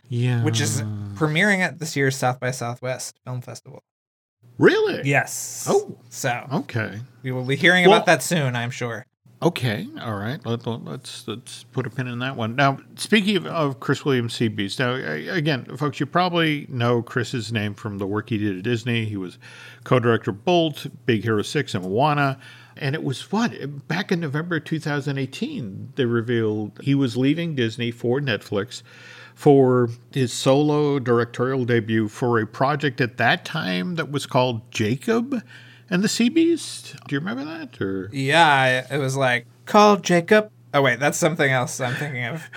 Yeah. 0.09 0.45
Which 0.45 0.61
is 0.61 0.83
premiering 1.15 1.61
at 1.61 1.79
this 1.79 1.97
year's 1.97 2.17
South 2.17 2.39
by 2.39 2.51
Southwest 2.51 3.17
Film 3.25 3.41
Festival. 3.41 3.83
Really? 4.59 5.03
Yes. 5.05 5.67
Oh. 5.69 5.97
So. 6.11 6.47
Okay. 6.53 7.01
We 7.23 7.33
will 7.33 7.45
be 7.45 7.57
hearing 7.57 7.85
well, 7.85 7.97
about 7.97 8.07
that 8.07 8.23
soon, 8.23 8.55
I'm 8.55 8.71
sure. 8.71 9.07
Okay. 9.43 9.87
All 10.01 10.15
right. 10.15 10.45
Let, 10.47 10.67
us 10.67 10.81
let's, 10.85 11.29
let's 11.29 11.65
put 11.65 11.87
a 11.87 11.91
pin 11.91 12.07
in 12.07 12.21
that 12.21 12.37
one. 12.37 12.57
Now, 12.57 12.79
speaking 12.97 13.37
of, 13.37 13.47
of 13.47 13.81
Chris 13.81 14.05
Williams 14.05 14.35
Sea 14.35 14.49
Beast, 14.49 14.79
now 14.79 14.95
again, 14.95 15.65
folks, 15.77 16.01
you 16.01 16.07
probably 16.07 16.67
know 16.71 17.03
Chris's 17.03 17.53
name 17.53 17.75
from 17.75 17.99
the 17.99 18.07
work 18.07 18.31
he 18.31 18.39
did 18.39 18.57
at 18.57 18.63
Disney. 18.63 19.05
He 19.05 19.17
was 19.17 19.39
co-director 19.85 20.33
Bolt, 20.33 20.87
Big 21.05 21.25
Hero 21.25 21.43
Six, 21.43 21.75
and 21.75 21.85
Moana. 21.85 22.39
And 22.77 22.95
it 22.95 23.05
was 23.05 23.31
what? 23.31 23.87
Back 23.87 24.11
in 24.11 24.21
November 24.21 24.61
2018, 24.61 25.93
they 25.95 26.05
revealed 26.07 26.79
he 26.83 26.95
was 26.95 27.17
leaving 27.17 27.55
Disney 27.55 27.91
for 27.91 28.21
Netflix 28.21 28.83
for 29.35 29.91
his 30.13 30.33
solo 30.33 30.99
directorial 30.99 31.65
debut 31.65 32.09
for 32.09 32.41
a 32.41 32.47
project 32.47 33.01
at 33.01 33.17
that 33.17 33.45
time 33.45 33.97
that 33.97 34.11
was 34.11 34.27
called 34.27 34.71
Jacob 34.71 35.43
and 35.91 36.03
the 36.03 36.09
Sea 36.09 36.29
Beast. 36.29 36.97
Do 37.07 37.15
you 37.15 37.21
remember 37.21 37.45
that? 37.45 37.81
Or 37.81 38.09
yeah, 38.13 38.87
it 38.91 38.99
was 38.99 39.17
like 39.17 39.47
called 39.67 40.03
Jacob. 40.03 40.51
Oh 40.73 40.83
wait, 40.83 40.99
that's 40.99 41.19
something 41.19 41.51
else 41.51 41.81
I'm 41.81 41.95
thinking 41.95 42.25
of. 42.25 42.49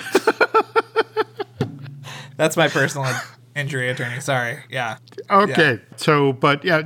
that's 2.37 2.55
my 2.55 2.67
personal 2.67 3.07
injury 3.55 3.89
attorney. 3.89 4.21
Sorry. 4.21 4.59
Yeah. 4.69 4.97
Okay. 5.29 5.73
Yeah. 5.73 5.97
So, 5.97 6.33
but 6.33 6.63
yeah, 6.63 6.77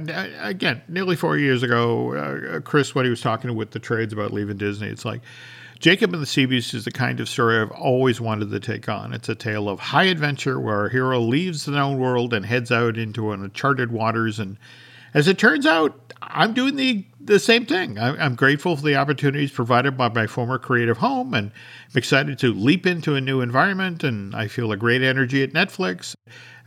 again, 0.41 0.81
nearly 0.87 1.15
four 1.15 1.37
years 1.37 1.63
ago, 1.63 2.13
uh, 2.13 2.59
Chris, 2.61 2.95
when 2.95 3.05
he 3.05 3.09
was 3.09 3.21
talking 3.21 3.53
with 3.55 3.71
the 3.71 3.79
trades 3.79 4.13
about 4.13 4.33
leaving 4.33 4.57
Disney, 4.57 4.87
it's 4.87 5.05
like 5.05 5.21
Jacob 5.81 6.13
and 6.13 6.21
the 6.21 6.27
Sea 6.27 6.45
Beast 6.45 6.75
is 6.75 6.85
the 6.85 6.91
kind 6.91 7.19
of 7.19 7.27
story 7.27 7.59
I've 7.59 7.71
always 7.71 8.21
wanted 8.21 8.51
to 8.51 8.59
take 8.59 8.87
on. 8.87 9.13
It's 9.13 9.29
a 9.29 9.33
tale 9.33 9.67
of 9.67 9.79
high 9.79 10.03
adventure 10.03 10.59
where 10.59 10.75
our 10.75 10.89
hero 10.89 11.19
leaves 11.19 11.65
the 11.65 11.71
known 11.71 11.97
world 11.97 12.35
and 12.35 12.45
heads 12.45 12.71
out 12.71 12.99
into 12.99 13.31
uncharted 13.31 13.91
waters. 13.91 14.39
And 14.39 14.57
as 15.15 15.27
it 15.27 15.39
turns 15.39 15.65
out, 15.65 16.13
I'm 16.21 16.53
doing 16.53 16.75
the 16.75 17.03
the 17.19 17.39
same 17.39 17.65
thing. 17.65 17.97
I'm 17.97 18.35
grateful 18.35 18.75
for 18.75 18.83
the 18.83 18.95
opportunities 18.95 19.51
provided 19.51 19.97
by 19.97 20.09
my 20.09 20.27
former 20.27 20.59
creative 20.59 20.99
home, 20.99 21.33
and 21.33 21.47
I'm 21.49 21.97
excited 21.97 22.37
to 22.39 22.53
leap 22.53 22.85
into 22.85 23.15
a 23.15 23.21
new 23.21 23.41
environment. 23.41 24.03
And 24.03 24.35
I 24.35 24.47
feel 24.47 24.71
a 24.71 24.77
great 24.77 25.01
energy 25.01 25.41
at 25.41 25.53
Netflix 25.53 26.15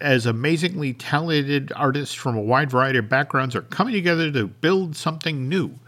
as 0.01 0.27
amazingly 0.27 0.93
talented 0.93 1.73
artists 1.77 2.17
from 2.17 2.37
a 2.37 2.43
wide 2.43 2.71
variety 2.71 2.99
of 2.99 3.09
backgrounds 3.09 3.55
are 3.55 3.63
coming 3.63 3.95
together 3.95 4.33
to 4.33 4.49
build 4.49 4.97
something 4.97 5.49
new. 5.49 5.79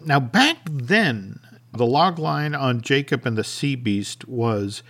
Now, 0.00 0.20
back 0.20 0.56
then, 0.70 1.38
the 1.72 1.86
log 1.86 2.18
line 2.18 2.54
on 2.54 2.80
Jacob 2.82 3.26
and 3.26 3.36
the 3.36 3.44
Sea 3.44 3.76
Beast 3.76 4.28
was 4.28 4.82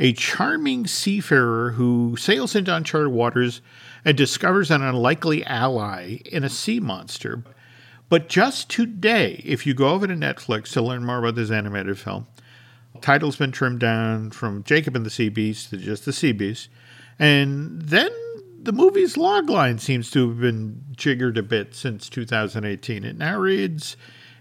a 0.00 0.12
charming 0.14 0.86
seafarer 0.86 1.72
who 1.72 2.16
sails 2.16 2.56
into 2.56 2.74
uncharted 2.74 3.12
waters 3.12 3.60
and 4.04 4.16
discovers 4.16 4.70
an 4.70 4.82
unlikely 4.82 5.44
ally 5.44 6.18
in 6.24 6.42
a 6.42 6.48
sea 6.48 6.80
monster. 6.80 7.44
But 8.08 8.28
just 8.28 8.68
today, 8.68 9.42
if 9.44 9.66
you 9.66 9.74
go 9.74 9.90
over 9.90 10.06
to 10.06 10.14
Netflix 10.14 10.72
to 10.72 10.82
learn 10.82 11.04
more 11.04 11.18
about 11.18 11.34
this 11.34 11.50
animated 11.50 11.98
film, 11.98 12.26
title's 13.00 13.36
been 13.36 13.52
trimmed 13.52 13.80
down 13.80 14.30
from 14.30 14.64
Jacob 14.64 14.96
and 14.96 15.06
the 15.06 15.10
Sea 15.10 15.28
Beast 15.28 15.70
to 15.70 15.76
just 15.76 16.04
the 16.04 16.12
Sea 16.12 16.32
Beast. 16.32 16.68
And 17.18 17.80
then 17.80 18.10
the 18.60 18.72
movie's 18.72 19.16
logline 19.16 19.80
seems 19.80 20.10
to 20.10 20.28
have 20.28 20.40
been 20.40 20.82
jiggered 20.96 21.38
a 21.38 21.42
bit 21.42 21.74
since 21.74 22.08
2018. 22.08 23.04
It 23.04 23.18
now 23.18 23.38
reads 23.38 23.96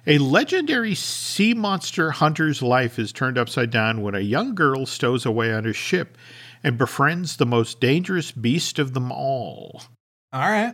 A 0.08 0.18
legendary 0.18 0.96
sea 0.96 1.54
monster 1.54 2.12
hunter's 2.12 2.62
life 2.62 2.98
is 2.98 3.12
turned 3.12 3.38
upside 3.38 3.70
down 3.70 4.02
when 4.02 4.16
a 4.16 4.20
young 4.20 4.56
girl 4.56 4.86
stows 4.86 5.26
away 5.26 5.54
on 5.54 5.64
his 5.64 5.76
ship 5.76 6.18
and 6.64 6.78
befriends 6.78 7.38
the 7.38 7.46
most 7.46 7.80
dangerous 7.80 8.32
beast 8.32 8.80
of 8.80 8.94
them 8.94 9.12
all. 9.12 9.84
All 10.34 10.42
right. 10.42 10.74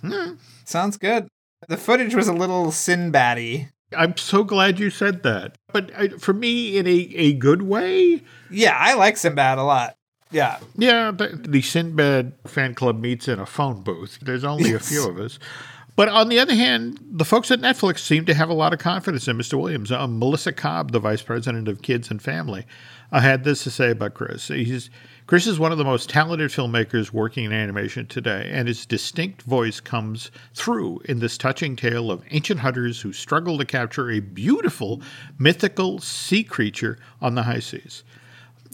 Hmm. 0.00 0.34
Sounds 0.64 0.96
good. 0.96 1.28
The 1.68 1.76
footage 1.76 2.14
was 2.14 2.28
a 2.28 2.32
little 2.32 2.66
Sinbaddy. 2.66 3.68
I'm 3.96 4.16
so 4.16 4.44
glad 4.44 4.78
you 4.78 4.90
said 4.90 5.22
that. 5.22 5.56
But 5.72 5.90
uh, 5.94 6.18
for 6.18 6.32
me, 6.32 6.76
in 6.76 6.86
a, 6.86 6.90
a 6.90 7.32
good 7.34 7.62
way. 7.62 8.22
Yeah, 8.50 8.76
I 8.78 8.94
like 8.94 9.16
Sinbad 9.16 9.58
a 9.58 9.62
lot. 9.62 9.94
Yeah. 10.30 10.58
Yeah, 10.76 11.10
the, 11.10 11.28
the 11.28 11.60
Sinbad 11.60 12.32
fan 12.46 12.74
club 12.74 13.00
meets 13.00 13.28
in 13.28 13.38
a 13.38 13.46
phone 13.46 13.82
booth. 13.82 14.18
There's 14.22 14.44
only 14.44 14.72
a 14.72 14.78
few 14.80 15.08
of 15.08 15.18
us. 15.18 15.38
But 15.94 16.08
on 16.08 16.30
the 16.30 16.38
other 16.38 16.54
hand, 16.54 16.98
the 17.02 17.24
folks 17.24 17.50
at 17.50 17.60
Netflix 17.60 17.98
seem 17.98 18.24
to 18.24 18.34
have 18.34 18.48
a 18.48 18.54
lot 18.54 18.72
of 18.72 18.78
confidence 18.78 19.28
in 19.28 19.36
Mr. 19.36 19.60
Williams. 19.60 19.92
Uh, 19.92 20.06
Melissa 20.06 20.52
Cobb, 20.52 20.92
the 20.92 20.98
vice 20.98 21.20
president 21.20 21.68
of 21.68 21.82
Kids 21.82 22.10
and 22.10 22.20
Family, 22.20 22.64
uh, 23.10 23.20
had 23.20 23.44
this 23.44 23.62
to 23.64 23.70
say 23.70 23.90
about 23.90 24.14
Chris. 24.14 24.48
He's 24.48 24.88
Chris 25.26 25.46
is 25.46 25.58
one 25.58 25.70
of 25.70 25.78
the 25.78 25.84
most 25.84 26.10
talented 26.10 26.50
filmmakers 26.50 27.12
working 27.12 27.44
in 27.44 27.52
animation 27.52 28.06
today, 28.06 28.50
and 28.52 28.66
his 28.66 28.84
distinct 28.84 29.42
voice 29.42 29.80
comes 29.80 30.30
through 30.52 31.00
in 31.04 31.20
this 31.20 31.38
touching 31.38 31.76
tale 31.76 32.10
of 32.10 32.24
ancient 32.30 32.60
hunters 32.60 33.00
who 33.00 33.12
struggle 33.12 33.56
to 33.58 33.64
capture 33.64 34.10
a 34.10 34.20
beautiful, 34.20 35.00
mythical 35.38 36.00
sea 36.00 36.42
creature 36.42 36.98
on 37.20 37.34
the 37.36 37.44
high 37.44 37.60
seas. 37.60 38.02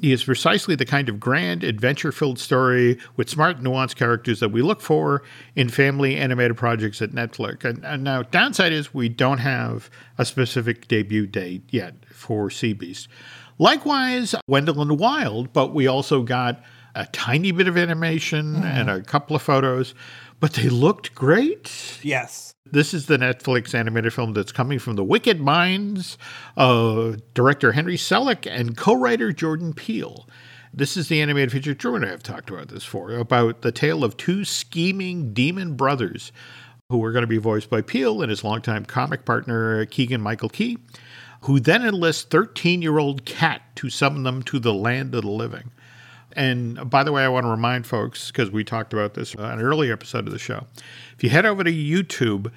Is 0.01 0.23
precisely 0.23 0.77
the 0.77 0.85
kind 0.85 1.09
of 1.09 1.19
grand, 1.19 1.65
adventure 1.65 2.13
filled 2.13 2.39
story 2.39 2.99
with 3.17 3.29
smart, 3.29 3.61
nuanced 3.61 3.97
characters 3.97 4.39
that 4.39 4.51
we 4.51 4.63
look 4.63 4.81
for 4.81 5.23
in 5.57 5.69
family 5.69 6.15
animated 6.15 6.57
projects 6.57 7.03
at 7.03 7.11
Netflix. 7.11 7.65
And, 7.65 7.85
and 7.85 8.05
now, 8.05 8.23
downside 8.23 8.73
is 8.73 8.95
we 8.95 9.09
don't 9.09 9.39
have 9.39 9.91
a 10.17 10.25
specific 10.25 10.87
debut 10.87 11.27
date 11.27 11.63
yet 11.71 11.95
for 12.13 12.49
Sea 12.49 12.75
Beast. 12.75 13.09
Likewise, 13.59 14.37
Wendell 14.47 14.81
and 14.81 15.01
Wild, 15.01 15.53
but 15.53 15.75
we 15.75 15.89
also 15.89 16.23
got 16.23 16.63
a 16.99 17.07
tiny 17.13 17.53
bit 17.53 17.69
of 17.69 17.77
animation 17.77 18.55
mm-hmm. 18.55 18.65
and 18.65 18.91
a 18.91 19.03
couple 19.03 19.37
of 19.37 19.41
photos, 19.41 19.95
but 20.41 20.55
they 20.55 20.69
looked 20.69 21.15
great. 21.15 21.99
Yes. 22.03 22.55
This 22.71 22.93
is 22.93 23.07
the 23.07 23.17
Netflix 23.17 23.73
animated 23.73 24.13
film 24.13 24.33
that's 24.33 24.53
coming 24.53 24.81
from 24.81 24.97
the 24.97 25.05
wicked 25.05 25.41
minds 25.41 26.19
of 26.57 27.23
director 27.35 27.73
Henry 27.73 27.97
Selick 27.97 28.51
and 28.51 28.77
co-writer 28.77 29.33
Jordan 29.33 29.73
Peele. 29.73 30.29
This 30.75 30.97
is 30.97 31.09
the 31.09 31.23
animated 31.23 31.53
feature 31.53 31.73
Drew 31.73 31.95
and 31.95 32.05
I 32.05 32.09
have 32.09 32.23
talked 32.23 32.51
about 32.51 32.69
this 32.69 32.85
for, 32.85 33.13
about 33.13 33.63
the 33.63 33.73
tale 33.73 34.03
of 34.03 34.17
two 34.17 34.45
scheming 34.45 35.33
demon 35.33 35.77
brothers 35.77 36.33
who 36.91 37.03
are 37.05 37.13
going 37.13 37.23
to 37.23 37.29
be 37.29 37.39
voiced 37.39 37.71
by 37.71 37.81
Peele 37.81 38.23
and 38.23 38.31
his 38.31 38.43
longtime 38.43 38.85
comic 38.85 39.25
partner 39.25 39.87
Keegan 39.87 40.21
Michael 40.21 40.49
Key, 40.49 40.79
who 41.43 41.61
then 41.61 41.87
enlists 41.87 42.27
13-year-old 42.27 43.25
Kat 43.25 43.63
to 43.77 43.89
summon 43.89 44.25
them 44.25 44.43
to 44.43 44.59
the 44.59 44.75
land 44.75 45.15
of 45.15 45.23
the 45.23 45.31
living. 45.31 45.71
And 46.35 46.89
by 46.89 47.03
the 47.03 47.13
way, 47.13 47.25
I 47.25 47.29
want 47.29 47.45
to 47.45 47.51
remind 47.51 47.87
folks, 47.87 48.31
because 48.31 48.51
we 48.51 48.65
talked 48.65 48.93
about 48.93 49.15
this 49.15 49.35
on 49.35 49.59
an 49.59 49.61
earlier 49.61 49.93
episode 49.93 50.27
of 50.27 50.33
the 50.33 50.39
show, 50.39 50.67
if 51.15 51.25
you 51.25 51.31
head 51.31 51.47
over 51.47 51.65
to 51.65 51.73
YouTube, 51.73 52.53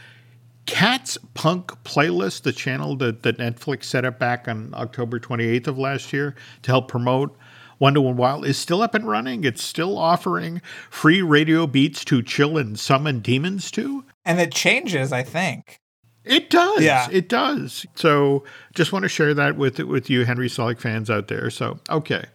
Kat's 0.66 1.18
Punk 1.34 1.72
Playlist, 1.84 2.44
the 2.44 2.54
channel 2.54 2.96
that, 2.98 3.24
that 3.24 3.38
Netflix 3.38 3.86
set 3.86 4.06
up 4.06 4.20
back 4.20 4.48
on 4.48 4.74
October 4.76 5.20
28th 5.20 5.68
of 5.68 5.78
last 5.78 6.14
year 6.14 6.36
to 6.62 6.72
help 6.72 6.88
promote 6.88 7.36
Wendell 7.80 8.08
and 8.10 8.18
Wild, 8.18 8.46
is 8.46 8.58
still 8.58 8.82
up 8.82 8.94
and 8.94 9.08
running. 9.08 9.44
It's 9.44 9.64
still 9.64 9.98
offering 9.98 10.62
free 10.90 11.22
radio 11.22 11.66
beats 11.66 12.06
to 12.06 12.22
chill 12.22 12.58
and 12.58 12.80
summon 12.80 13.20
demons 13.20 13.72
to. 13.72 14.06
And 14.24 14.40
it 14.40 14.54
changes, 14.54 15.12
I 15.12 15.24
think. 15.24 15.80
It 16.24 16.52
does. 16.52 16.84
Yeah. 16.84 17.08
It 17.12 17.28
does. 17.28 17.86
So 17.96 18.44
just 18.76 18.94
want 18.94 19.04
to 19.04 19.10
share 19.10 19.34
that 19.34 19.58
with 19.58 19.80
with 19.80 20.10
you 20.10 20.26
Henry 20.26 20.48
Selick 20.48 20.80
fans 20.80 21.10
out 21.10 21.28
there. 21.28 21.50
So 21.50 21.80
okay. 21.90 22.26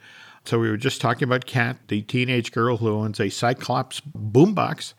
So 0.47 0.61
we 0.61 0.71
were 0.71 0.77
just 0.77 1.01
talking 1.01 1.25
about 1.25 1.45
Kat, 1.45 1.77
the 1.89 2.03
teenage 2.03 2.53
girl 2.53 2.77
who 2.77 2.89
owns 2.89 3.19
a 3.19 3.31
Cyclops 3.31 4.01
boombox. 4.01 4.95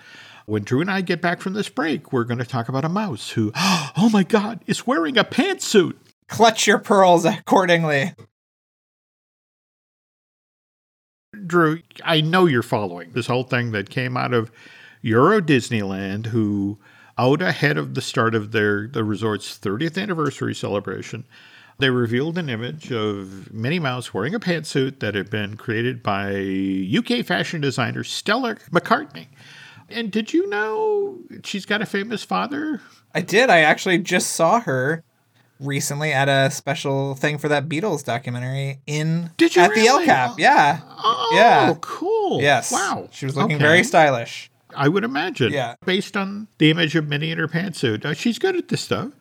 When 0.46 0.64
Drew 0.64 0.82
and 0.82 0.92
I 0.92 1.00
get 1.00 1.22
back 1.22 1.40
from 1.40 1.54
this 1.54 1.70
break, 1.70 2.12
we're 2.12 2.26
going 2.26 2.40
to 2.40 2.46
talk 2.46 2.68
about 2.68 2.84
a 2.84 2.90
mouse 2.90 3.32
who, 3.32 3.54
oh 3.56 4.10
my 4.12 4.24
God, 4.24 4.62
is 4.68 4.86
wearing 4.86 5.18
a 5.18 5.24
pantsuit. 5.24 5.96
Clutch 6.28 6.68
your 6.68 6.80
pearls 6.80 7.24
accordingly. 7.24 8.14
Drew, 11.46 11.82
I 12.04 12.20
know 12.20 12.46
you're 12.46 12.62
following 12.62 13.12
this 13.14 13.28
whole 13.28 13.44
thing 13.44 13.72
that 13.72 13.90
came 13.90 14.18
out 14.18 14.34
of 14.34 14.52
Euro 15.02 15.40
Disneyland, 15.40 16.28
who 16.28 16.78
out 17.18 17.42
ahead 17.42 17.78
of 17.78 17.94
the 17.94 18.02
start 18.02 18.36
of 18.36 18.52
their 18.52 18.88
the 18.88 19.04
resort's 19.04 19.58
30th 19.58 20.02
anniversary 20.02 20.54
celebration, 20.54 21.26
they 21.80 21.90
revealed 21.90 22.38
an 22.38 22.50
image 22.50 22.92
of 22.92 23.54
Minnie 23.54 23.80
Mouse 23.80 24.14
wearing 24.14 24.34
a 24.34 24.40
pantsuit 24.40 25.00
that 25.00 25.14
had 25.16 25.30
been 25.30 25.58
created 25.58 26.02
by 26.02 26.32
UK 26.98 27.26
fashion 27.26 27.62
designer 27.62 28.04
Stella 28.04 28.56
McCartney. 28.72 29.28
And 29.90 30.12
did 30.12 30.34
you 30.34 30.48
know 30.50 31.20
she's 31.44 31.66
got 31.66 31.82
a 31.82 31.86
famous 31.86 32.24
father? 32.24 32.82
I 33.14 33.22
did. 33.22 33.50
I 33.50 33.60
actually 33.60 34.00
just 34.00 34.32
saw 34.32 34.60
her 34.62 35.04
recently 35.60 36.12
at 36.12 36.28
a 36.30 36.52
special 36.52 37.16
thing 37.16 37.38
for 37.38 37.48
that 37.48 37.68
Beatles 37.70 38.04
documentary 38.04 38.80
in 38.86 39.32
Did 39.38 39.56
you 39.56 39.62
at 39.64 39.70
really? 39.72 39.82
the 39.84 39.88
El 39.88 40.04
Cap. 40.06 40.32
Yeah. 40.38 40.82
Oh, 40.86 41.32
Yeah. 41.34 41.76
cool. 41.82 42.42
Yes. 42.42 42.72
Wow. 42.72 43.08
She 43.12 43.26
was 43.26 43.36
looking 43.36 43.56
Okay. 43.56 43.64
very 43.64 43.84
stylish. 43.84 44.52
I 44.76 44.88
would 44.90 45.04
imagine. 45.04 45.52
Yeah. 45.54 45.76
Based 45.86 46.16
on 46.18 46.48
the 46.60 46.70
image 46.70 46.96
of 46.96 47.08
Minnie 47.08 47.32
in 47.32 47.38
her 47.40 47.48
pantsuit. 47.48 48.06
Uh, 48.06 48.14
she's 48.14 48.38
good 48.38 48.56
at 48.56 48.68
this 48.68 48.82
stuff. 48.82 49.12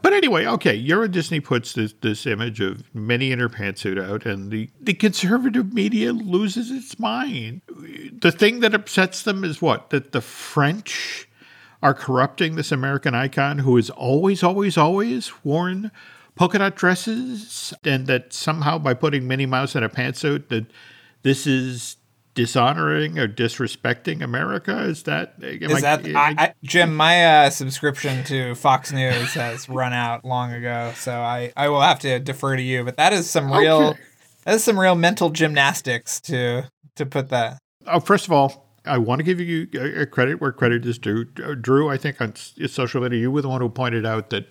But 0.00 0.12
anyway, 0.12 0.46
okay, 0.46 0.74
Euro 0.74 1.08
Disney 1.08 1.40
puts 1.40 1.72
this, 1.72 1.94
this 2.00 2.26
image 2.26 2.60
of 2.60 2.82
Minnie 2.94 3.32
in 3.32 3.38
her 3.38 3.48
pantsuit 3.48 4.02
out, 4.02 4.26
and 4.26 4.50
the, 4.50 4.70
the 4.80 4.94
conservative 4.94 5.72
media 5.72 6.12
loses 6.12 6.70
its 6.70 6.98
mind. 6.98 7.62
The 7.68 8.32
thing 8.32 8.60
that 8.60 8.74
upsets 8.74 9.22
them 9.22 9.44
is 9.44 9.60
what? 9.60 9.90
That 9.90 10.12
the 10.12 10.20
French 10.20 11.28
are 11.82 11.94
corrupting 11.94 12.54
this 12.54 12.70
American 12.70 13.14
icon 13.14 13.58
who 13.58 13.76
has 13.76 13.90
always, 13.90 14.42
always, 14.42 14.78
always 14.78 15.32
worn 15.44 15.90
polka 16.36 16.58
dot 16.58 16.76
dresses, 16.76 17.74
and 17.84 18.06
that 18.06 18.32
somehow 18.32 18.78
by 18.78 18.94
putting 18.94 19.26
Minnie 19.26 19.46
Mouse 19.46 19.74
in 19.74 19.82
a 19.82 19.88
pantsuit, 19.88 20.48
that 20.48 20.66
this 21.22 21.46
is 21.46 21.96
dishonoring 22.34 23.18
or 23.18 23.28
disrespecting 23.28 24.22
America? 24.22 24.82
Is 24.84 25.02
that 25.04 25.34
Is 25.40 25.82
that 25.82 26.04
I, 26.06 26.34
I, 26.38 26.54
Jim? 26.62 26.94
My 26.96 27.46
uh, 27.46 27.50
subscription 27.50 28.24
to 28.24 28.54
Fox 28.54 28.92
News 28.92 29.34
has 29.34 29.68
run 29.68 29.92
out 29.92 30.24
long 30.24 30.52
ago, 30.52 30.92
so 30.96 31.12
I, 31.12 31.52
I 31.56 31.68
will 31.68 31.80
have 31.82 31.98
to 32.00 32.18
defer 32.18 32.56
to 32.56 32.62
you. 32.62 32.84
But 32.84 32.96
that 32.96 33.12
is 33.12 33.28
some 33.28 33.52
real 33.52 33.90
Okay. 33.90 34.00
that 34.44 34.54
is 34.54 34.64
some 34.64 34.78
real 34.78 34.94
mental 34.94 35.30
gymnastics 35.30 36.20
to 36.22 36.68
to 36.96 37.06
put 37.06 37.28
that. 37.30 37.58
Oh, 37.86 38.00
first 38.00 38.26
of 38.26 38.32
all, 38.32 38.68
I 38.84 38.98
want 38.98 39.20
to 39.20 39.22
give 39.24 39.40
you 39.40 39.66
credit 40.06 40.40
where 40.40 40.52
credit 40.52 40.84
is 40.86 40.98
due. 40.98 41.24
Drew, 41.24 41.88
I 41.88 41.96
think 41.96 42.20
on 42.20 42.34
social 42.34 43.00
media, 43.00 43.20
you 43.20 43.30
were 43.30 43.42
the 43.42 43.48
one 43.48 43.60
who 43.60 43.68
pointed 43.68 44.04
out 44.06 44.30
that, 44.30 44.48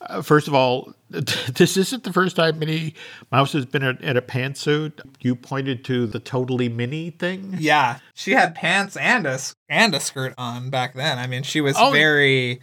uh, 0.00 0.22
first 0.22 0.48
of 0.48 0.54
all, 0.54 0.92
this 1.10 1.76
isn't 1.76 2.04
the 2.04 2.12
first 2.12 2.36
time 2.36 2.58
Minnie 2.58 2.94
Mouse 3.30 3.52
has 3.52 3.64
been 3.66 3.82
in 3.82 3.96
in 3.98 4.16
a 4.16 4.22
pantsuit. 4.22 5.00
You 5.20 5.36
pointed 5.36 5.84
to 5.86 6.06
the 6.06 6.18
totally 6.18 6.68
Minnie 6.68 7.10
thing. 7.10 7.56
Yeah, 7.58 7.98
she 8.14 8.32
had 8.32 8.54
pants 8.54 8.96
and 8.96 9.26
a 9.26 9.38
and 9.68 9.94
a 9.94 10.00
skirt 10.00 10.34
on 10.36 10.70
back 10.70 10.94
then. 10.94 11.18
I 11.18 11.26
mean, 11.26 11.42
she 11.42 11.60
was 11.60 11.76
Oh. 11.78 11.90
very 11.92 12.60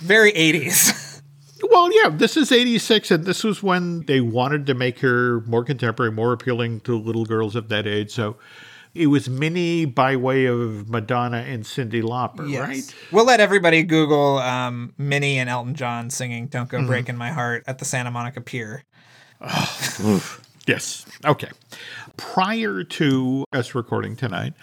very 0.00 0.30
eighties. 0.32 1.08
Well, 1.70 1.90
yeah, 2.02 2.08
this 2.10 2.36
is 2.36 2.50
86, 2.50 3.12
and 3.12 3.24
this 3.24 3.44
was 3.44 3.62
when 3.62 4.04
they 4.06 4.20
wanted 4.20 4.66
to 4.66 4.74
make 4.74 4.98
her 4.98 5.42
more 5.42 5.62
contemporary, 5.64 6.10
more 6.10 6.32
appealing 6.32 6.80
to 6.80 6.98
little 6.98 7.24
girls 7.24 7.54
of 7.54 7.68
that 7.68 7.86
age. 7.86 8.10
So 8.10 8.36
it 8.94 9.06
was 9.06 9.28
Minnie 9.28 9.84
by 9.84 10.16
way 10.16 10.46
of 10.46 10.88
Madonna 10.88 11.38
and 11.38 11.64
Cyndi 11.64 12.02
Lauper, 12.02 12.58
right? 12.58 12.94
We'll 13.10 13.24
let 13.24 13.40
everybody 13.40 13.82
Google 13.82 14.38
um, 14.38 14.92
Minnie 14.98 15.38
and 15.38 15.48
Elton 15.48 15.74
John 15.74 16.10
singing 16.10 16.46
"Don't 16.46 16.68
Mm-hmm. 16.68 16.82
Go 16.82 16.86
Breaking 16.86 17.16
My 17.16 17.30
Heart" 17.30 17.64
at 17.66 17.78
the 17.78 17.84
Santa 17.84 18.10
Monica 18.10 18.40
Pier. 18.40 18.84
Yes. 20.66 21.04
Okay. 21.24 21.48
Prior 22.16 22.84
to 22.84 23.44
us 23.52 23.74
recording 23.74 24.14
tonight, 24.14 24.54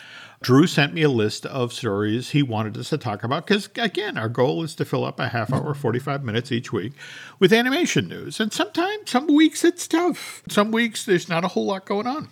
Drew 0.41 0.65
sent 0.65 0.93
me 0.93 1.01
a 1.01 1.09
list 1.09 1.45
of 1.45 1.73
stories 1.73 2.29
he 2.29 2.41
wanted 2.41 2.77
us 2.77 2.89
to 2.91 2.97
talk 2.97 3.23
about 3.23 3.45
because, 3.45 3.69
again, 3.75 4.17
our 4.17 4.29
goal 4.29 4.63
is 4.63 4.75
to 4.75 4.85
fill 4.85 5.03
up 5.03 5.19
a 5.19 5.27
half 5.27 5.51
hour, 5.51 5.73
45 5.73 6.23
minutes 6.23 6.51
each 6.53 6.71
week 6.71 6.93
with 7.39 7.51
animation 7.51 8.07
news. 8.07 8.39
And 8.39 8.53
sometimes, 8.53 9.11
some 9.11 9.27
weeks 9.27 9.65
it's 9.65 9.87
tough. 9.87 10.41
Some 10.47 10.71
weeks 10.71 11.03
there's 11.03 11.27
not 11.27 11.43
a 11.43 11.49
whole 11.49 11.65
lot 11.65 11.85
going 11.85 12.07
on. 12.07 12.29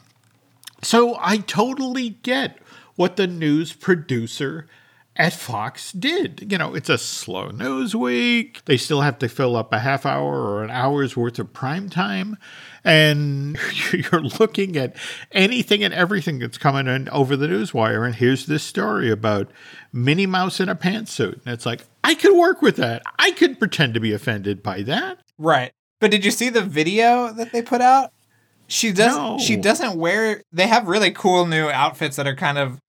So 0.82 1.18
I 1.20 1.38
totally 1.38 2.10
get 2.10 2.60
what 2.96 3.16
the 3.16 3.28
news 3.28 3.74
producer 3.74 4.68
at 5.18 5.34
Fox 5.34 5.92
did. 5.92 6.52
You 6.52 6.58
know, 6.58 6.76
it's 6.76 6.90
a 6.90 6.98
slow 6.98 7.50
news 7.50 7.96
week. 7.96 8.64
They 8.66 8.78
still 8.78 9.02
have 9.02 9.18
to 9.20 9.28
fill 9.28 9.56
up 9.56 9.74
a 9.74 9.80
half 9.80 10.06
hour 10.06 10.40
or 10.40 10.64
an 10.64 10.70
hour's 10.70 11.18
worth 11.18 11.40
of 11.40 11.54
prime 11.54 11.90
time. 11.90 12.38
And 12.84 13.58
you're 13.92 14.22
looking 14.22 14.78
at 14.78 14.96
anything 15.32 15.84
and 15.84 15.94
everything 15.94 16.40
that's 16.40 16.58
coming 16.58 16.88
in 16.88 17.10
over 17.10 17.36
the 17.36 17.48
newswire. 17.48 18.06
And 18.06 18.16
here's 18.16 18.46
this 18.46 18.64
story 18.64 19.10
about 19.10 19.50
Minnie 19.92 20.28
Mouse 20.28 20.60
in 20.60 20.70
a 20.70 20.76
pantsuit. 20.76 21.42
And 21.46 21.54
it's 21.54 21.66
like, 21.66 21.86
I 22.04 22.14
could 22.14 22.38
work 22.38 22.62
with 22.62 22.76
that. 22.78 23.02
I 23.18 23.32
could 23.32 23.60
pretend 23.60 23.96
to 23.96 24.00
be 24.00 24.14
offended 24.14 24.62
by 24.62 24.84
that. 24.84 25.20
Right. 25.38 25.72
But 26.00 26.12
did 26.12 26.24
you 26.24 26.32
see 26.32 26.50
the 26.50 26.62
video 26.62 27.34
that 27.34 27.52
they 27.52 27.64
put 27.64 27.82
out? 27.82 28.12
She 28.68 28.92
doesn't. 28.92 29.22
No. 29.22 29.40
She 29.40 29.56
doesn't 29.56 29.98
wear. 29.98 30.42
They 30.52 30.68
have 30.68 30.88
really 30.88 31.12
cool 31.12 31.46
new 31.46 31.68
outfits 31.70 32.18
that 32.18 32.28
are 32.28 32.36
kind 32.36 32.58
of. 32.58 32.80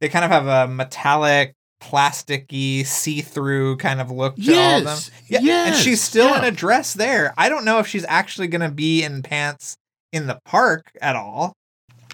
They 0.00 0.08
kind 0.08 0.24
of 0.24 0.30
have 0.30 0.46
a 0.46 0.70
metallic, 0.70 1.54
plasticky, 1.80 2.84
see-through 2.84 3.76
kind 3.78 4.00
of 4.00 4.10
look 4.10 4.36
to 4.36 4.54
all 4.54 4.78
of 4.78 4.84
them. 4.84 4.98
Yes, 5.28 5.42
Yeah, 5.42 5.66
and 5.66 5.76
she's 5.76 6.02
still 6.02 6.34
in 6.34 6.44
a 6.44 6.50
dress 6.50 6.94
there. 6.94 7.32
I 7.38 7.48
don't 7.48 7.64
know 7.64 7.78
if 7.78 7.86
she's 7.86 8.04
actually 8.06 8.48
going 8.48 8.60
to 8.62 8.70
be 8.70 9.02
in 9.02 9.22
pants 9.22 9.76
in 10.12 10.26
the 10.26 10.40
park 10.44 10.90
at 11.00 11.16
all. 11.16 11.54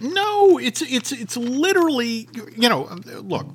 No, 0.00 0.58
it's 0.58 0.82
it's 0.82 1.12
it's 1.12 1.36
literally 1.36 2.28
you 2.56 2.68
know 2.68 2.88
look. 3.22 3.46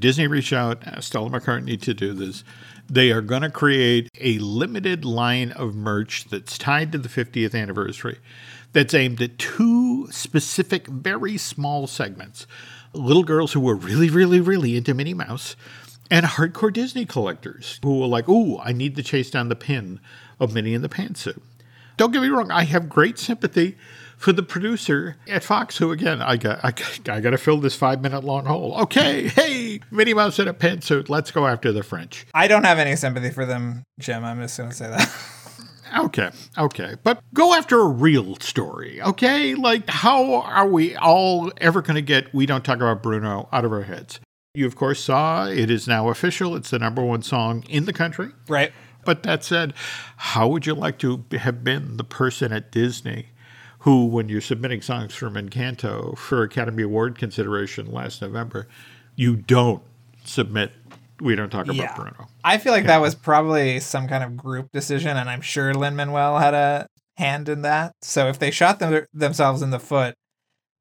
Disney 0.00 0.26
reached 0.26 0.52
out, 0.52 0.82
Stella 1.02 1.30
McCartney 1.30 1.80
to 1.82 1.94
do 1.94 2.12
this. 2.12 2.44
They 2.88 3.10
are 3.10 3.20
going 3.20 3.42
to 3.42 3.50
create 3.50 4.08
a 4.20 4.38
limited 4.38 5.04
line 5.04 5.52
of 5.52 5.74
merch 5.74 6.24
that's 6.24 6.58
tied 6.58 6.92
to 6.92 6.98
the 6.98 7.08
50th 7.08 7.54
anniversary 7.54 8.18
that's 8.72 8.94
aimed 8.94 9.20
at 9.22 9.38
two 9.38 10.08
specific, 10.10 10.86
very 10.86 11.36
small 11.36 11.86
segments 11.86 12.46
little 12.94 13.24
girls 13.24 13.52
who 13.52 13.60
were 13.60 13.74
really, 13.74 14.10
really, 14.10 14.40
really 14.40 14.76
into 14.76 14.94
Minnie 14.94 15.14
Mouse, 15.14 15.56
and 16.10 16.26
hardcore 16.26 16.72
Disney 16.72 17.06
collectors 17.06 17.78
who 17.82 18.00
were 18.00 18.06
like, 18.06 18.28
ooh, 18.28 18.58
I 18.58 18.72
need 18.72 18.96
to 18.96 19.02
chase 19.02 19.30
down 19.30 19.48
the 19.48 19.56
pin 19.56 19.98
of 20.38 20.52
Minnie 20.52 20.74
in 20.74 20.82
the 20.82 20.88
Pantsuit. 20.88 21.40
Don't 21.96 22.12
get 22.12 22.22
me 22.22 22.28
wrong, 22.28 22.50
I 22.50 22.64
have 22.64 22.88
great 22.88 23.18
sympathy 23.18 23.76
for 24.22 24.32
the 24.32 24.42
producer 24.42 25.16
at 25.26 25.42
Fox, 25.42 25.76
who 25.76 25.90
again, 25.90 26.22
I 26.22 26.36
got, 26.36 26.64
I, 26.64 26.72
I 27.12 27.20
got 27.20 27.30
to 27.30 27.38
fill 27.38 27.58
this 27.58 27.74
five 27.74 28.00
minute 28.00 28.22
long 28.22 28.46
hole. 28.46 28.80
Okay, 28.82 29.26
hey, 29.28 29.80
Minnie 29.90 30.14
Mouse 30.14 30.38
in 30.38 30.46
a 30.46 30.54
pantsuit, 30.54 31.08
let's 31.08 31.32
go 31.32 31.46
after 31.46 31.72
the 31.72 31.82
French. 31.82 32.26
I 32.32 32.46
don't 32.46 32.64
have 32.64 32.78
any 32.78 32.94
sympathy 32.94 33.30
for 33.30 33.44
them, 33.44 33.82
Jim. 33.98 34.24
I'm 34.24 34.40
just 34.40 34.56
going 34.56 34.70
to 34.70 34.76
say 34.76 34.88
that. 34.88 35.12
Okay, 35.98 36.30
okay. 36.56 36.94
But 37.02 37.20
go 37.34 37.52
after 37.52 37.78
a 37.78 37.86
real 37.86 38.36
story, 38.36 39.02
okay? 39.02 39.54
Like, 39.54 39.90
how 39.90 40.36
are 40.36 40.66
we 40.66 40.96
all 40.96 41.52
ever 41.58 41.82
going 41.82 41.96
to 41.96 42.02
get 42.02 42.32
We 42.32 42.46
Don't 42.46 42.64
Talk 42.64 42.76
About 42.76 43.02
Bruno 43.02 43.46
out 43.52 43.66
of 43.66 43.72
our 43.72 43.82
heads? 43.82 44.18
You, 44.54 44.66
of 44.66 44.74
course, 44.74 45.00
saw 45.00 45.46
it 45.46 45.70
is 45.70 45.86
now 45.86 46.08
official. 46.08 46.56
It's 46.56 46.70
the 46.70 46.78
number 46.78 47.04
one 47.04 47.20
song 47.20 47.64
in 47.68 47.84
the 47.84 47.92
country. 47.92 48.28
Right. 48.48 48.72
But 49.04 49.22
that 49.24 49.44
said, 49.44 49.74
how 50.16 50.48
would 50.48 50.64
you 50.64 50.74
like 50.74 50.98
to 51.00 51.24
have 51.32 51.62
been 51.62 51.98
the 51.98 52.04
person 52.04 52.52
at 52.52 52.72
Disney 52.72 53.26
who, 53.82 54.06
when 54.06 54.28
you're 54.28 54.40
submitting 54.40 54.80
songs 54.80 55.14
from 55.14 55.34
Encanto 55.34 56.16
for 56.16 56.42
Academy 56.42 56.84
Award 56.84 57.18
consideration 57.18 57.90
last 57.90 58.22
November, 58.22 58.68
you 59.16 59.36
don't 59.36 59.82
submit 60.24 60.72
we 61.20 61.36
don't 61.36 61.50
talk 61.50 61.66
about 61.66 61.76
yeah. 61.76 61.94
Bruno. 61.94 62.26
I 62.42 62.58
feel 62.58 62.72
like 62.72 62.82
yeah. 62.82 62.88
that 62.88 63.00
was 63.00 63.14
probably 63.14 63.78
some 63.78 64.08
kind 64.08 64.24
of 64.24 64.36
group 64.36 64.72
decision, 64.72 65.16
and 65.16 65.30
I'm 65.30 65.40
sure 65.40 65.72
Lin 65.72 65.94
Manuel 65.94 66.38
had 66.38 66.52
a 66.52 66.88
hand 67.16 67.48
in 67.48 67.62
that. 67.62 67.92
So 68.02 68.26
if 68.26 68.38
they 68.38 68.50
shot 68.50 68.80
them, 68.80 69.06
themselves 69.14 69.62
in 69.62 69.70
the 69.70 69.78
foot, 69.78 70.16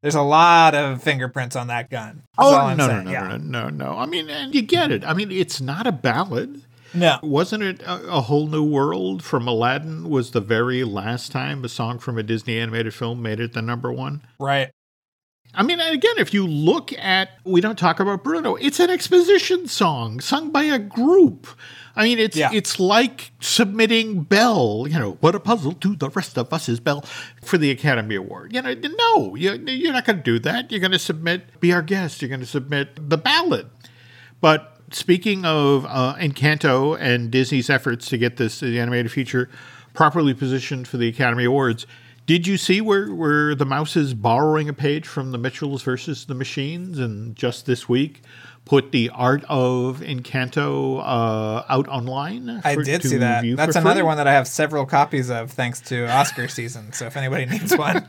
there's 0.01 0.15
a 0.15 0.21
lot 0.21 0.73
of 0.73 1.03
fingerprints 1.03 1.55
on 1.55 1.67
that 1.67 1.91
gun. 1.91 2.23
oh 2.39 2.73
no, 2.75 2.87
no, 2.87 3.01
no, 3.01 3.11
yeah. 3.11 3.27
no, 3.27 3.37
no, 3.37 3.69
no. 3.69 3.97
I 3.97 4.07
mean, 4.07 4.29
and 4.29 4.53
you 4.55 4.63
get 4.63 4.91
it. 4.91 5.03
I 5.05 5.13
mean, 5.13 5.31
it's 5.31 5.61
not 5.61 5.85
a 5.85 5.91
ballad. 5.91 6.63
No, 6.93 7.19
wasn't 7.23 7.63
it 7.63 7.81
a, 7.81 8.15
a, 8.17 8.21
whole 8.21 8.47
new 8.47 8.63
world 8.63 9.23
from 9.23 9.47
Aladdin? 9.47 10.09
Was 10.09 10.31
the 10.31 10.41
very 10.41 10.83
last 10.83 11.31
time 11.31 11.63
a 11.63 11.69
song 11.69 11.99
from 11.99 12.17
a 12.17 12.23
Disney 12.23 12.57
animated 12.57 12.93
film 12.93 13.21
made 13.21 13.39
it 13.39 13.53
the 13.53 13.61
number 13.61 13.91
one? 13.91 14.21
Right. 14.39 14.71
I 15.53 15.63
mean, 15.63 15.79
again, 15.79 16.15
if 16.17 16.33
you 16.33 16.47
look 16.47 16.93
at 16.93 17.29
We 17.43 17.59
Don't 17.59 17.77
Talk 17.77 17.99
About 17.99 18.23
Bruno, 18.23 18.55
it's 18.55 18.79
an 18.79 18.89
exposition 18.89 19.67
song 19.67 20.21
sung 20.21 20.49
by 20.51 20.63
a 20.63 20.79
group. 20.79 21.47
I 21.93 22.03
mean, 22.05 22.19
it's 22.19 22.37
yeah. 22.37 22.51
it's 22.53 22.79
like 22.79 23.31
submitting 23.41 24.23
Belle. 24.23 24.87
you 24.87 24.97
know, 24.97 25.17
what 25.19 25.35
a 25.35 25.41
puzzle 25.41 25.73
to 25.73 25.95
the 25.97 26.09
rest 26.09 26.37
of 26.37 26.53
us 26.53 26.69
is 26.69 26.79
Belle 26.79 27.03
for 27.43 27.57
the 27.57 27.69
Academy 27.69 28.15
Award. 28.15 28.53
You 28.53 28.61
know, 28.61 28.73
no, 28.73 29.35
you, 29.35 29.55
you're 29.67 29.91
not 29.91 30.05
going 30.05 30.17
to 30.17 30.23
do 30.23 30.39
that. 30.39 30.71
You're 30.71 30.79
going 30.79 30.91
to 30.91 30.99
submit, 30.99 31.59
be 31.59 31.73
our 31.73 31.81
guest. 31.81 32.21
You're 32.21 32.29
going 32.29 32.39
to 32.39 32.45
submit 32.45 33.09
the 33.09 33.17
ballad. 33.17 33.69
But 34.39 34.70
speaking 34.91 35.45
of 35.45 35.85
uh, 35.85 36.15
Encanto 36.15 36.97
and 36.99 37.31
Disney's 37.31 37.69
efforts 37.69 38.07
to 38.09 38.17
get 38.17 38.37
this 38.37 38.59
the 38.59 38.79
animated 38.79 39.11
feature 39.11 39.49
properly 39.93 40.33
positioned 40.33 40.87
for 40.87 40.97
the 40.97 41.07
Academy 41.07 41.45
Awards, 41.45 41.85
did 42.25 42.47
you 42.47 42.57
see 42.57 42.81
where, 42.81 43.13
where 43.13 43.55
the 43.55 43.65
mouse 43.65 43.95
is 43.95 44.13
borrowing 44.13 44.69
a 44.69 44.73
page 44.73 45.07
from 45.07 45.31
the 45.31 45.37
Mitchells 45.37 45.83
versus 45.83 46.25
the 46.25 46.35
Machines? 46.35 46.99
And 46.99 47.35
just 47.35 47.65
this 47.65 47.89
week, 47.89 48.21
put 48.65 48.91
the 48.91 49.09
art 49.09 49.43
of 49.49 49.99
Encanto 50.01 50.99
uh, 50.99 51.65
out 51.67 51.87
online. 51.87 52.61
For, 52.61 52.67
I 52.67 52.75
did 52.75 53.03
see 53.03 53.17
that. 53.17 53.43
That's 53.55 53.75
another 53.75 54.01
free. 54.01 54.05
one 54.05 54.17
that 54.17 54.27
I 54.27 54.33
have 54.33 54.47
several 54.47 54.85
copies 54.85 55.29
of, 55.29 55.51
thanks 55.51 55.81
to 55.81 56.07
Oscar 56.09 56.47
season. 56.47 56.93
So 56.93 57.05
if 57.05 57.17
anybody 57.17 57.45
needs 57.45 57.75
one, 57.75 58.07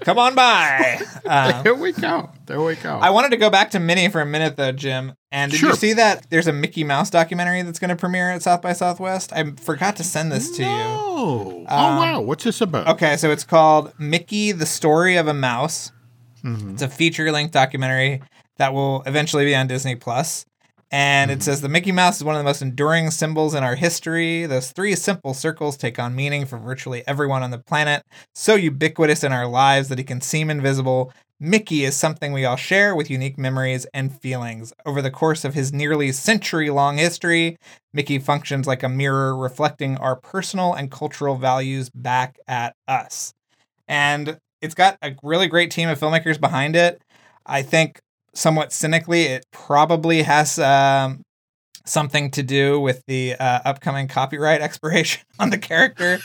come 0.00 0.18
on 0.18 0.34
by. 0.34 1.00
Um, 1.28 1.62
there 1.62 1.74
we 1.74 1.92
go. 1.92 2.30
There 2.46 2.62
we 2.62 2.74
go. 2.76 2.96
I 2.96 3.10
wanted 3.10 3.30
to 3.32 3.36
go 3.36 3.50
back 3.50 3.72
to 3.72 3.78
Minnie 3.78 4.08
for 4.08 4.22
a 4.22 4.26
minute, 4.26 4.56
though, 4.56 4.72
Jim. 4.72 5.12
And 5.30 5.52
did 5.52 5.58
sure. 5.58 5.70
you 5.70 5.74
see 5.76 5.92
that 5.92 6.30
there's 6.30 6.46
a 6.46 6.54
Mickey 6.54 6.84
Mouse 6.84 7.10
documentary 7.10 7.60
that's 7.60 7.78
going 7.78 7.90
to 7.90 7.96
premiere 7.96 8.30
at 8.30 8.40
South 8.40 8.62
by 8.62 8.72
Southwest? 8.72 9.30
I 9.34 9.50
forgot 9.56 9.96
to 9.96 10.04
send 10.04 10.32
this 10.32 10.50
to 10.56 10.62
no. 10.62 10.68
you. 10.68 10.84
Oh, 10.86 11.66
um, 11.68 11.96
wow. 11.96 12.20
What's 12.22 12.44
this 12.44 12.62
about? 12.62 12.88
Okay, 12.88 13.18
so 13.18 13.30
it's 13.30 13.44
called 13.44 13.92
Mickey: 13.98 14.52
The 14.52 14.64
Story 14.64 15.16
of 15.16 15.28
a 15.28 15.34
Mouse. 15.34 15.92
Mm-hmm. 16.42 16.70
It's 16.70 16.82
a 16.82 16.88
feature-length 16.88 17.52
documentary 17.52 18.22
that 18.58 18.74
will 18.74 19.02
eventually 19.06 19.44
be 19.44 19.54
on 19.54 19.66
Disney 19.66 19.94
Plus. 19.96 20.44
And 20.90 21.30
it 21.30 21.40
mm. 21.40 21.42
says 21.42 21.60
the 21.60 21.68
Mickey 21.68 21.92
Mouse 21.92 22.16
is 22.16 22.24
one 22.24 22.34
of 22.34 22.40
the 22.40 22.44
most 22.44 22.62
enduring 22.62 23.10
symbols 23.10 23.54
in 23.54 23.62
our 23.62 23.74
history. 23.74 24.46
Those 24.46 24.70
three 24.70 24.94
simple 24.94 25.34
circles 25.34 25.76
take 25.76 25.98
on 25.98 26.14
meaning 26.14 26.46
for 26.46 26.58
virtually 26.58 27.06
everyone 27.06 27.42
on 27.42 27.50
the 27.50 27.58
planet, 27.58 28.02
so 28.34 28.54
ubiquitous 28.54 29.22
in 29.22 29.32
our 29.32 29.46
lives 29.46 29.88
that 29.88 29.98
he 29.98 30.04
can 30.04 30.20
seem 30.20 30.48
invisible. 30.48 31.12
Mickey 31.40 31.84
is 31.84 31.94
something 31.94 32.32
we 32.32 32.44
all 32.44 32.56
share 32.56 32.96
with 32.96 33.10
unique 33.10 33.38
memories 33.38 33.86
and 33.94 34.18
feelings. 34.18 34.72
Over 34.84 35.00
the 35.00 35.10
course 35.10 35.44
of 35.44 35.54
his 35.54 35.72
nearly 35.72 36.10
century 36.10 36.68
long 36.70 36.96
history, 36.96 37.58
Mickey 37.92 38.18
functions 38.18 38.66
like 38.66 38.82
a 38.82 38.88
mirror 38.88 39.36
reflecting 39.36 39.96
our 39.98 40.16
personal 40.16 40.72
and 40.74 40.90
cultural 40.90 41.36
values 41.36 41.90
back 41.90 42.38
at 42.48 42.74
us. 42.88 43.34
And 43.86 44.38
it's 44.60 44.74
got 44.74 44.98
a 45.00 45.14
really 45.22 45.46
great 45.46 45.70
team 45.70 45.88
of 45.88 46.00
filmmakers 46.00 46.40
behind 46.40 46.74
it. 46.74 47.00
I 47.46 47.62
think 47.62 48.00
somewhat 48.34 48.72
cynically, 48.72 49.24
it 49.24 49.46
probably 49.50 50.22
has 50.22 50.58
um, 50.58 51.22
something 51.88 52.30
to 52.32 52.42
do 52.42 52.78
with 52.80 53.02
the 53.06 53.34
uh, 53.34 53.60
upcoming 53.64 54.08
copyright 54.08 54.60
expiration 54.60 55.22
on 55.38 55.50
the 55.50 55.58
character. 55.58 56.18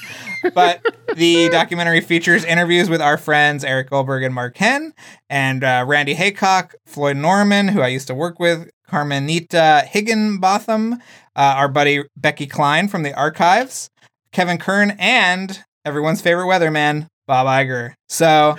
but 0.54 0.82
the 1.16 1.50
documentary 1.52 2.02
features 2.02 2.44
interviews 2.46 2.90
with 2.90 3.02
our 3.02 3.18
friends 3.18 3.64
Eric 3.64 3.90
Goldberg 3.90 4.24
and 4.24 4.34
Mark 4.34 4.58
Henn, 4.58 4.94
and 5.30 5.64
uh, 5.64 5.86
Randy 5.88 6.14
Haycock, 6.14 6.76
Floyd 6.86 7.18
Norman, 7.18 7.68
who 7.70 7.82
I 7.82 7.88
used 7.88 8.08
to 8.08 8.16
work 8.16 8.40
with, 8.40 8.70
Carmenita 8.88 9.86
Higginbotham, 9.88 10.94
uh, 10.94 10.98
our 11.36 11.68
buddy 11.68 12.04
Becky 12.16 12.46
Cline 12.46 12.88
from 12.88 13.04
the 13.04 13.14
archives, 13.14 13.90
Kevin 14.32 14.58
Kern, 14.58 14.96
and 15.00 15.64
everyone's 15.86 16.22
favorite 16.22 16.46
weatherman, 16.46 17.08
Bob 17.26 17.48
Iger. 17.48 17.94
So 18.10 18.56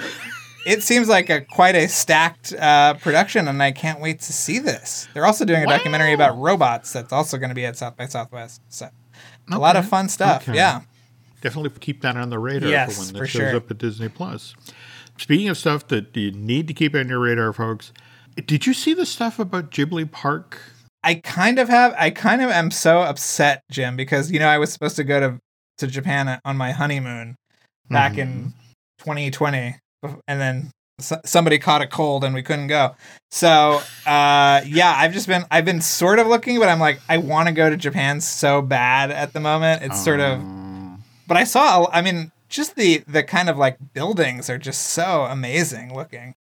it 0.66 0.82
seems 0.82 1.08
like 1.08 1.30
a 1.30 1.40
quite 1.42 1.74
a 1.74 1.88
stacked 1.88 2.52
uh, 2.54 2.94
production, 2.94 3.48
and 3.48 3.62
I 3.62 3.72
can't 3.72 4.00
wait 4.00 4.20
to 4.20 4.32
see 4.32 4.58
this. 4.58 5.08
They're 5.14 5.26
also 5.26 5.44
doing 5.44 5.62
a 5.62 5.66
wow. 5.66 5.76
documentary 5.76 6.12
about 6.12 6.38
robots 6.38 6.92
that's 6.92 7.12
also 7.12 7.38
going 7.38 7.50
to 7.50 7.54
be 7.54 7.66
at 7.66 7.76
South 7.76 7.96
by 7.96 8.06
Southwest. 8.06 8.62
So 8.68 8.86
okay. 8.86 9.56
a 9.56 9.58
lot 9.58 9.76
of 9.76 9.86
fun 9.88 10.08
stuff. 10.08 10.48
Okay. 10.48 10.56
Yeah, 10.56 10.82
definitely 11.40 11.70
keep 11.80 12.02
that 12.02 12.16
on 12.16 12.30
the 12.30 12.38
radar 12.38 12.68
yes, 12.68 12.94
for 12.94 13.04
when 13.04 13.22
that 13.22 13.28
shows 13.28 13.50
sure. 13.50 13.56
up 13.56 13.70
at 13.70 13.78
Disney 13.78 14.08
Plus. 14.08 14.54
Speaking 15.18 15.48
of 15.48 15.56
stuff 15.56 15.86
that 15.88 16.16
you 16.16 16.32
need 16.32 16.66
to 16.68 16.74
keep 16.74 16.94
on 16.94 17.08
your 17.08 17.20
radar, 17.20 17.52
folks, 17.52 17.92
did 18.46 18.66
you 18.66 18.74
see 18.74 18.94
the 18.94 19.06
stuff 19.06 19.38
about 19.38 19.70
Ghibli 19.70 20.10
Park? 20.10 20.58
I 21.04 21.16
kind 21.16 21.58
of 21.58 21.68
have. 21.68 21.94
I 21.98 22.10
kind 22.10 22.42
of 22.42 22.50
am 22.50 22.70
so 22.70 23.00
upset, 23.00 23.62
Jim, 23.70 23.96
because 23.96 24.30
you 24.30 24.38
know 24.38 24.48
I 24.48 24.58
was 24.58 24.72
supposed 24.72 24.96
to 24.96 25.04
go 25.04 25.20
to 25.20 25.38
to 25.78 25.86
Japan 25.86 26.40
on 26.44 26.56
my 26.56 26.72
honeymoon 26.72 27.36
back 27.90 28.12
mm-hmm. 28.12 28.20
in 28.20 28.54
2020 28.98 29.76
and 30.28 30.40
then 30.40 30.70
somebody 31.00 31.58
caught 31.58 31.82
a 31.82 31.86
cold 31.86 32.24
and 32.24 32.34
we 32.34 32.42
couldn't 32.42 32.68
go. 32.68 32.94
So 33.30 33.80
uh, 34.06 34.62
yeah, 34.66 34.94
I've 34.96 35.12
just 35.12 35.26
been 35.26 35.44
I've 35.50 35.64
been 35.64 35.80
sort 35.80 36.18
of 36.18 36.26
looking, 36.26 36.58
but 36.58 36.68
I'm 36.68 36.80
like 36.80 37.00
I 37.08 37.18
want 37.18 37.48
to 37.48 37.54
go 37.54 37.68
to 37.68 37.76
Japan 37.76 38.20
so 38.20 38.62
bad 38.62 39.10
at 39.10 39.32
the 39.32 39.40
moment. 39.40 39.82
It's 39.82 40.02
sort 40.02 40.20
of, 40.20 40.40
but 41.26 41.36
I 41.36 41.44
saw 41.44 41.88
I 41.90 42.00
mean 42.02 42.30
just 42.48 42.76
the 42.76 43.02
the 43.08 43.22
kind 43.22 43.48
of 43.48 43.58
like 43.58 43.78
buildings 43.92 44.48
are 44.48 44.58
just 44.58 44.82
so 44.82 45.24
amazing 45.24 45.94
looking. 45.94 46.34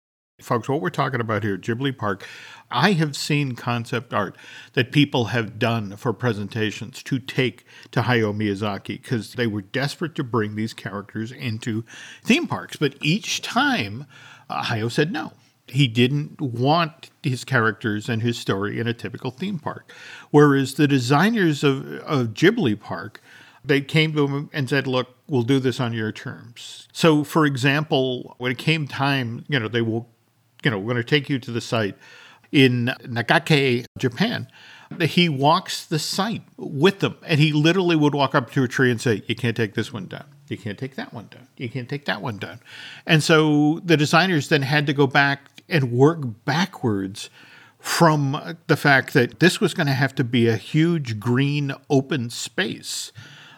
Folks, 0.40 0.68
what 0.68 0.80
we're 0.80 0.90
talking 0.90 1.20
about 1.20 1.42
here, 1.42 1.58
Ghibli 1.58 1.96
Park, 1.96 2.26
I 2.70 2.92
have 2.92 3.16
seen 3.16 3.56
concept 3.56 4.14
art 4.14 4.36
that 4.74 4.92
people 4.92 5.26
have 5.26 5.58
done 5.58 5.96
for 5.96 6.12
presentations 6.12 7.02
to 7.04 7.18
take 7.18 7.64
to 7.90 8.02
Hayao 8.02 8.34
Miyazaki 8.34 9.00
because 9.02 9.34
they 9.34 9.46
were 9.46 9.62
desperate 9.62 10.14
to 10.16 10.24
bring 10.24 10.54
these 10.54 10.72
characters 10.72 11.32
into 11.32 11.84
theme 12.22 12.46
parks. 12.46 12.76
But 12.76 12.94
each 13.00 13.42
time, 13.42 14.06
uh, 14.48 14.64
Hayao 14.64 14.90
said 14.90 15.12
no. 15.12 15.32
He 15.66 15.86
didn't 15.86 16.40
want 16.40 17.10
his 17.22 17.44
characters 17.44 18.08
and 18.08 18.22
his 18.22 18.36
story 18.38 18.80
in 18.80 18.88
a 18.88 18.94
typical 18.94 19.30
theme 19.30 19.58
park. 19.58 19.92
Whereas 20.30 20.74
the 20.74 20.88
designers 20.88 21.62
of, 21.62 21.86
of 22.00 22.34
Ghibli 22.34 22.78
Park, 22.78 23.22
they 23.64 23.80
came 23.80 24.12
to 24.14 24.26
him 24.26 24.50
and 24.52 24.68
said, 24.68 24.86
Look, 24.86 25.14
we'll 25.28 25.42
do 25.42 25.60
this 25.60 25.78
on 25.78 25.92
your 25.92 26.10
terms. 26.10 26.88
So, 26.92 27.22
for 27.22 27.46
example, 27.46 28.34
when 28.38 28.50
it 28.50 28.58
came 28.58 28.88
time, 28.88 29.44
you 29.48 29.60
know, 29.60 29.68
they 29.68 29.82
will, 29.82 30.08
you 30.64 30.72
know, 30.72 30.78
we're 30.78 30.92
going 30.92 30.96
to 30.96 31.04
take 31.04 31.28
you 31.28 31.38
to 31.38 31.52
the 31.52 31.60
site 31.60 31.96
in 32.52 32.92
Nagakute, 33.02 33.86
Japan. 33.98 34.48
He 35.02 35.28
walks 35.28 35.86
the 35.86 36.00
site 36.00 36.42
with 36.56 36.98
them, 36.98 37.16
and 37.24 37.38
he 37.38 37.52
literally 37.52 37.94
would 37.94 38.14
walk 38.14 38.34
up 38.34 38.50
to 38.52 38.64
a 38.64 38.68
tree 38.68 38.90
and 38.90 39.00
say, 39.00 39.22
"You 39.26 39.36
can't 39.36 39.56
take 39.56 39.74
this 39.74 39.92
one 39.92 40.06
down. 40.06 40.24
You 40.48 40.58
can't 40.58 40.78
take 40.78 40.96
that 40.96 41.14
one 41.14 41.28
down. 41.30 41.46
You 41.56 41.68
can't 41.68 41.88
take 41.88 42.06
that 42.06 42.20
one 42.20 42.38
down. 42.38 42.58
And 43.06 43.22
so 43.22 43.80
the 43.84 43.96
designers 43.96 44.48
then 44.48 44.62
had 44.62 44.86
to 44.88 44.92
go 44.92 45.06
back 45.06 45.62
and 45.68 45.92
work 45.92 46.44
backwards 46.44 47.30
from 47.78 48.56
the 48.66 48.76
fact 48.76 49.14
that 49.14 49.38
this 49.38 49.60
was 49.60 49.72
going 49.74 49.86
to 49.86 49.92
have 49.92 50.14
to 50.16 50.24
be 50.24 50.48
a 50.48 50.56
huge 50.56 51.20
green 51.20 51.72
open 51.88 52.28
space. 52.30 53.12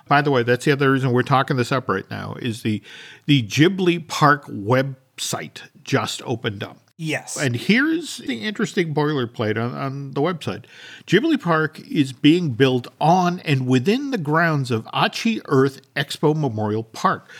By 0.07 0.21
the 0.21 0.31
way, 0.31 0.43
that's 0.43 0.67
the 0.67 0.73
other 0.73 0.93
reason 0.93 1.13
we're 1.13 1.23
talking 1.23 1.57
this 1.57 1.73
up 1.73 1.89
right 1.89 2.09
now 2.11 2.37
is 2.41 2.63
the 2.63 2.83
the 3.27 3.43
Ghibli 3.43 4.07
Park 4.07 4.47
website 4.47 5.63
just 5.83 6.21
opened 6.23 6.63
up. 6.63 6.77
Yes. 6.97 7.37
And 7.37 7.57
here's 7.57 8.19
the 8.19 8.43
interesting 8.43 8.95
boilerplate 8.95 9.57
on, 9.57 9.75
on 9.75 10.11
the 10.13 10.21
website 10.21 10.65
Ghibli 11.07 11.41
Park 11.41 11.81
is 11.81 12.13
being 12.13 12.51
built 12.51 12.87
on 13.01 13.41
and 13.41 13.67
within 13.67 14.11
the 14.11 14.19
grounds 14.19 14.71
of 14.71 14.85
Aichi 14.87 15.41
Earth 15.47 15.81
Expo 15.95 16.37
Memorial 16.37 16.85
Park 16.85 17.31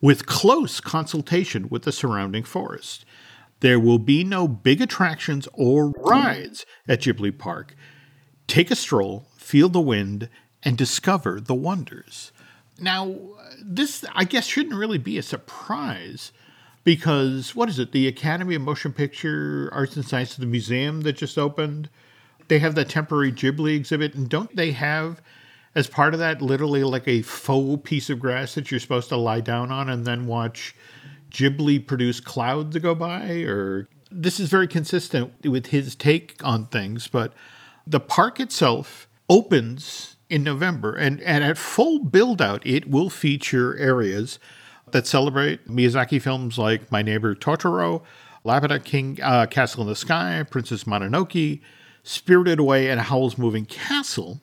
with 0.00 0.26
close 0.26 0.80
consultation 0.80 1.68
with 1.68 1.82
the 1.82 1.92
surrounding 1.92 2.44
forest. 2.44 3.04
There 3.60 3.80
will 3.80 3.98
be 3.98 4.22
no 4.22 4.46
big 4.46 4.80
attractions 4.80 5.48
or 5.52 5.90
rides 5.90 6.64
at 6.86 7.00
Ghibli 7.00 7.36
Park. 7.36 7.74
Take 8.46 8.70
a 8.70 8.76
stroll, 8.76 9.26
feel 9.36 9.68
the 9.68 9.80
wind, 9.80 10.28
and 10.62 10.78
discover 10.78 11.40
the 11.40 11.54
wonders. 11.54 12.32
Now, 12.80 13.16
this, 13.62 14.04
I 14.14 14.24
guess, 14.24 14.46
shouldn't 14.46 14.76
really 14.76 14.98
be 14.98 15.18
a 15.18 15.22
surprise 15.22 16.32
because 16.84 17.54
what 17.54 17.68
is 17.68 17.78
it? 17.78 17.92
The 17.92 18.08
Academy 18.08 18.54
of 18.54 18.62
Motion 18.62 18.92
Picture 18.92 19.68
Arts 19.72 19.96
and 19.96 20.04
Sciences, 20.04 20.36
the 20.36 20.46
museum 20.46 21.02
that 21.02 21.16
just 21.16 21.38
opened, 21.38 21.88
they 22.48 22.58
have 22.58 22.74
the 22.74 22.84
temporary 22.84 23.32
Ghibli 23.32 23.76
exhibit, 23.76 24.14
and 24.14 24.28
don't 24.28 24.54
they 24.56 24.72
have, 24.72 25.20
as 25.74 25.86
part 25.86 26.14
of 26.14 26.20
that, 26.20 26.40
literally 26.42 26.82
like 26.82 27.06
a 27.06 27.22
faux 27.22 27.82
piece 27.84 28.10
of 28.10 28.18
grass 28.18 28.54
that 28.54 28.70
you're 28.70 28.80
supposed 28.80 29.10
to 29.10 29.16
lie 29.16 29.40
down 29.40 29.70
on 29.70 29.88
and 29.88 30.06
then 30.06 30.26
watch 30.26 30.74
Ghibli 31.30 31.86
produce 31.86 32.20
clouds 32.20 32.76
go 32.78 32.94
by? 32.94 33.42
Or 33.42 33.88
this 34.10 34.40
is 34.40 34.48
very 34.48 34.66
consistent 34.66 35.44
with 35.44 35.66
his 35.66 35.94
take 35.94 36.42
on 36.42 36.66
things, 36.66 37.06
but 37.06 37.34
the 37.86 38.00
park 38.00 38.40
itself 38.40 39.08
opens 39.28 40.16
in 40.30 40.42
November, 40.42 40.94
and, 40.94 41.20
and 41.22 41.42
at 41.44 41.58
full 41.58 41.98
build 41.98 42.42
out, 42.42 42.66
it 42.66 42.88
will 42.90 43.10
feature 43.10 43.76
areas 43.78 44.38
that 44.92 45.06
celebrate 45.06 45.68
Miyazaki 45.68 46.20
films 46.20 46.58
like 46.58 46.90
My 46.90 47.02
Neighbor 47.02 47.34
Totoro, 47.34 48.02
Laputa 48.44 48.82
King 48.82 49.18
uh, 49.22 49.46
Castle 49.46 49.82
in 49.82 49.88
the 49.88 49.96
Sky, 49.96 50.44
Princess 50.48 50.84
Mononoke, 50.84 51.60
Spirited 52.02 52.58
Away, 52.58 52.88
and 52.90 53.00
Howl's 53.00 53.38
Moving 53.38 53.66
Castle. 53.66 54.40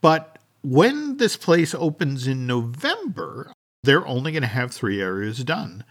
But 0.00 0.38
when 0.62 1.16
this 1.16 1.36
place 1.36 1.74
opens 1.74 2.26
in 2.26 2.46
November, 2.46 3.52
they're 3.82 4.06
only 4.06 4.32
going 4.32 4.42
to 4.42 4.48
have 4.48 4.72
three 4.72 5.00
areas 5.00 5.44
done. 5.44 5.84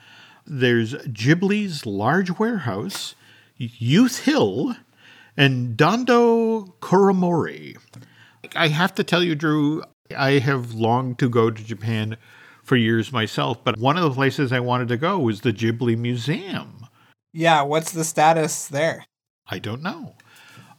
There's 0.45 0.93
Ghibli's 0.93 1.85
Large 1.85 2.37
Warehouse, 2.39 3.15
Youth 3.57 4.25
Hill, 4.25 4.75
and 5.37 5.77
Dondo 5.77 6.73
Koromori. 6.79 7.77
I 8.55 8.67
have 8.67 8.93
to 8.95 9.03
tell 9.03 9.23
you, 9.23 9.35
Drew, 9.35 9.83
I 10.15 10.39
have 10.39 10.73
longed 10.73 11.19
to 11.19 11.29
go 11.29 11.49
to 11.49 11.63
Japan 11.63 12.17
for 12.63 12.75
years 12.75 13.11
myself, 13.11 13.63
but 13.63 13.77
one 13.77 13.97
of 13.97 14.03
the 14.03 14.11
places 14.11 14.51
I 14.51 14.59
wanted 14.59 14.87
to 14.87 14.97
go 14.97 15.19
was 15.19 15.41
the 15.41 15.53
Ghibli 15.53 15.97
Museum. 15.97 16.87
Yeah, 17.33 17.61
what's 17.61 17.91
the 17.91 18.03
status 18.03 18.67
there? 18.67 19.05
I 19.47 19.59
don't 19.59 19.83
know. 19.83 20.15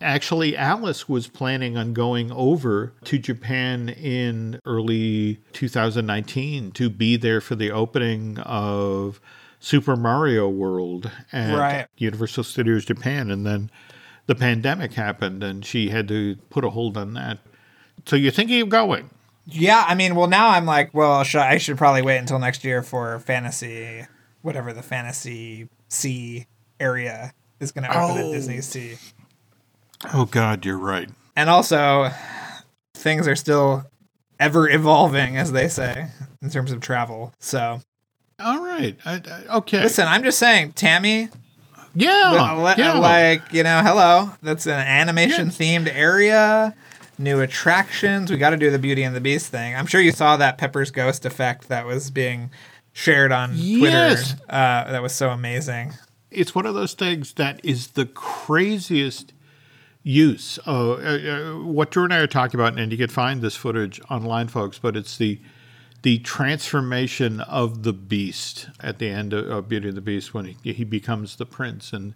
Actually, 0.00 0.56
Alice 0.56 1.08
was 1.08 1.28
planning 1.28 1.76
on 1.76 1.92
going 1.92 2.32
over 2.32 2.92
to 3.04 3.18
Japan 3.18 3.88
in 3.88 4.60
early 4.64 5.40
2019 5.52 6.72
to 6.72 6.90
be 6.90 7.16
there 7.16 7.40
for 7.40 7.54
the 7.54 7.70
opening 7.70 8.38
of 8.40 9.20
Super 9.60 9.96
Mario 9.96 10.48
World 10.48 11.10
at 11.32 11.56
Right. 11.56 11.86
Universal 11.96 12.44
Studios 12.44 12.84
Japan. 12.84 13.30
And 13.30 13.46
then 13.46 13.70
the 14.26 14.34
pandemic 14.34 14.92
happened 14.92 15.42
and 15.42 15.64
she 15.64 15.88
had 15.90 16.08
to 16.08 16.36
put 16.50 16.64
a 16.64 16.70
hold 16.70 16.96
on 16.96 17.14
that. 17.14 17.38
So 18.06 18.16
you're 18.16 18.32
thinking 18.32 18.60
of 18.60 18.68
going? 18.68 19.10
Yeah, 19.46 19.84
I 19.86 19.94
mean, 19.94 20.14
well, 20.14 20.26
now 20.28 20.48
I'm 20.48 20.64
like, 20.64 20.94
well, 20.94 21.22
should, 21.22 21.40
I 21.40 21.58
should 21.58 21.76
probably 21.76 22.02
wait 22.02 22.18
until 22.18 22.38
next 22.38 22.64
year 22.64 22.82
for 22.82 23.18
fantasy, 23.20 24.06
whatever 24.42 24.72
the 24.72 24.82
fantasy 24.82 25.68
sea 25.88 26.46
area 26.80 27.32
is 27.60 27.70
going 27.72 27.84
to 27.84 27.90
open 27.90 28.22
Oh. 28.22 28.28
at 28.28 28.32
Disney 28.32 28.58
oh. 28.58 28.60
Sea. 28.60 28.96
Oh, 30.12 30.24
God, 30.26 30.64
you're 30.64 30.78
right. 30.78 31.08
And 31.36 31.50
also, 31.50 32.10
things 32.94 33.26
are 33.28 33.36
still 33.36 33.84
ever 34.40 34.68
evolving, 34.68 35.36
as 35.36 35.52
they 35.52 35.68
say, 35.68 36.08
in 36.42 36.50
terms 36.50 36.72
of 36.72 36.80
travel. 36.80 37.32
So, 37.38 37.80
All 38.40 38.64
right. 38.64 38.96
I, 39.04 39.14
I- 39.14 39.56
okay. 39.58 39.82
listen, 39.82 40.06
I'm 40.08 40.22
just 40.22 40.38
saying, 40.38 40.72
Tammy, 40.72 41.28
yeah. 41.94 42.56
li- 42.62 42.74
yeah. 42.78 42.98
like, 42.98 43.52
you 43.52 43.62
know, 43.62 43.80
hello, 43.84 44.30
that's 44.42 44.66
an 44.66 44.72
animation 44.72 45.48
themed 45.48 45.90
area, 45.94 46.74
new 47.18 47.40
attractions. 47.40 48.30
We 48.30 48.36
got 48.36 48.50
to 48.50 48.56
do 48.56 48.70
the 48.70 48.78
Beauty 48.78 49.02
and 49.02 49.14
the 49.14 49.20
Beast 49.20 49.46
thing. 49.48 49.74
I'm 49.74 49.86
sure 49.86 50.00
you 50.00 50.12
saw 50.12 50.36
that 50.36 50.58
Pepper's 50.58 50.90
Ghost 50.90 51.24
effect 51.24 51.68
that 51.68 51.86
was 51.86 52.10
being 52.10 52.50
shared 52.92 53.32
on 53.32 53.52
Yes. 53.54 54.30
Twitter. 54.32 54.42
Uh, 54.48 54.90
that 54.92 55.02
was 55.02 55.14
so 55.14 55.30
amazing. 55.30 55.92
it's 56.30 56.54
one 56.54 56.66
of 56.66 56.74
those 56.74 56.94
things 56.94 57.34
that 57.34 57.60
is 57.64 57.88
the 57.88 58.06
craziest 58.06 59.32
use. 60.02 60.58
Uh, 60.66 60.92
uh, 60.92 61.52
what 61.62 61.90
Drew 61.90 62.04
and 62.04 62.12
I 62.12 62.18
are 62.18 62.26
talking 62.26 62.58
about, 62.58 62.78
and 62.78 62.90
you 62.92 62.98
can 62.98 63.08
find 63.08 63.40
this 63.40 63.56
footage 63.56 64.00
online, 64.10 64.48
folks. 64.48 64.78
But 64.78 64.96
it's 64.96 65.16
the 65.16 65.40
the 66.02 66.18
transformation 66.18 67.40
of 67.40 67.82
the 67.82 67.92
beast 67.94 68.68
at 68.80 68.98
the 68.98 69.08
end 69.08 69.32
of, 69.32 69.48
of 69.48 69.68
Beauty 69.70 69.88
and 69.88 69.96
the 69.96 70.02
Beast 70.02 70.34
when 70.34 70.44
he, 70.62 70.72
he 70.72 70.84
becomes 70.84 71.36
the 71.36 71.46
prince, 71.46 71.92
and 71.94 72.14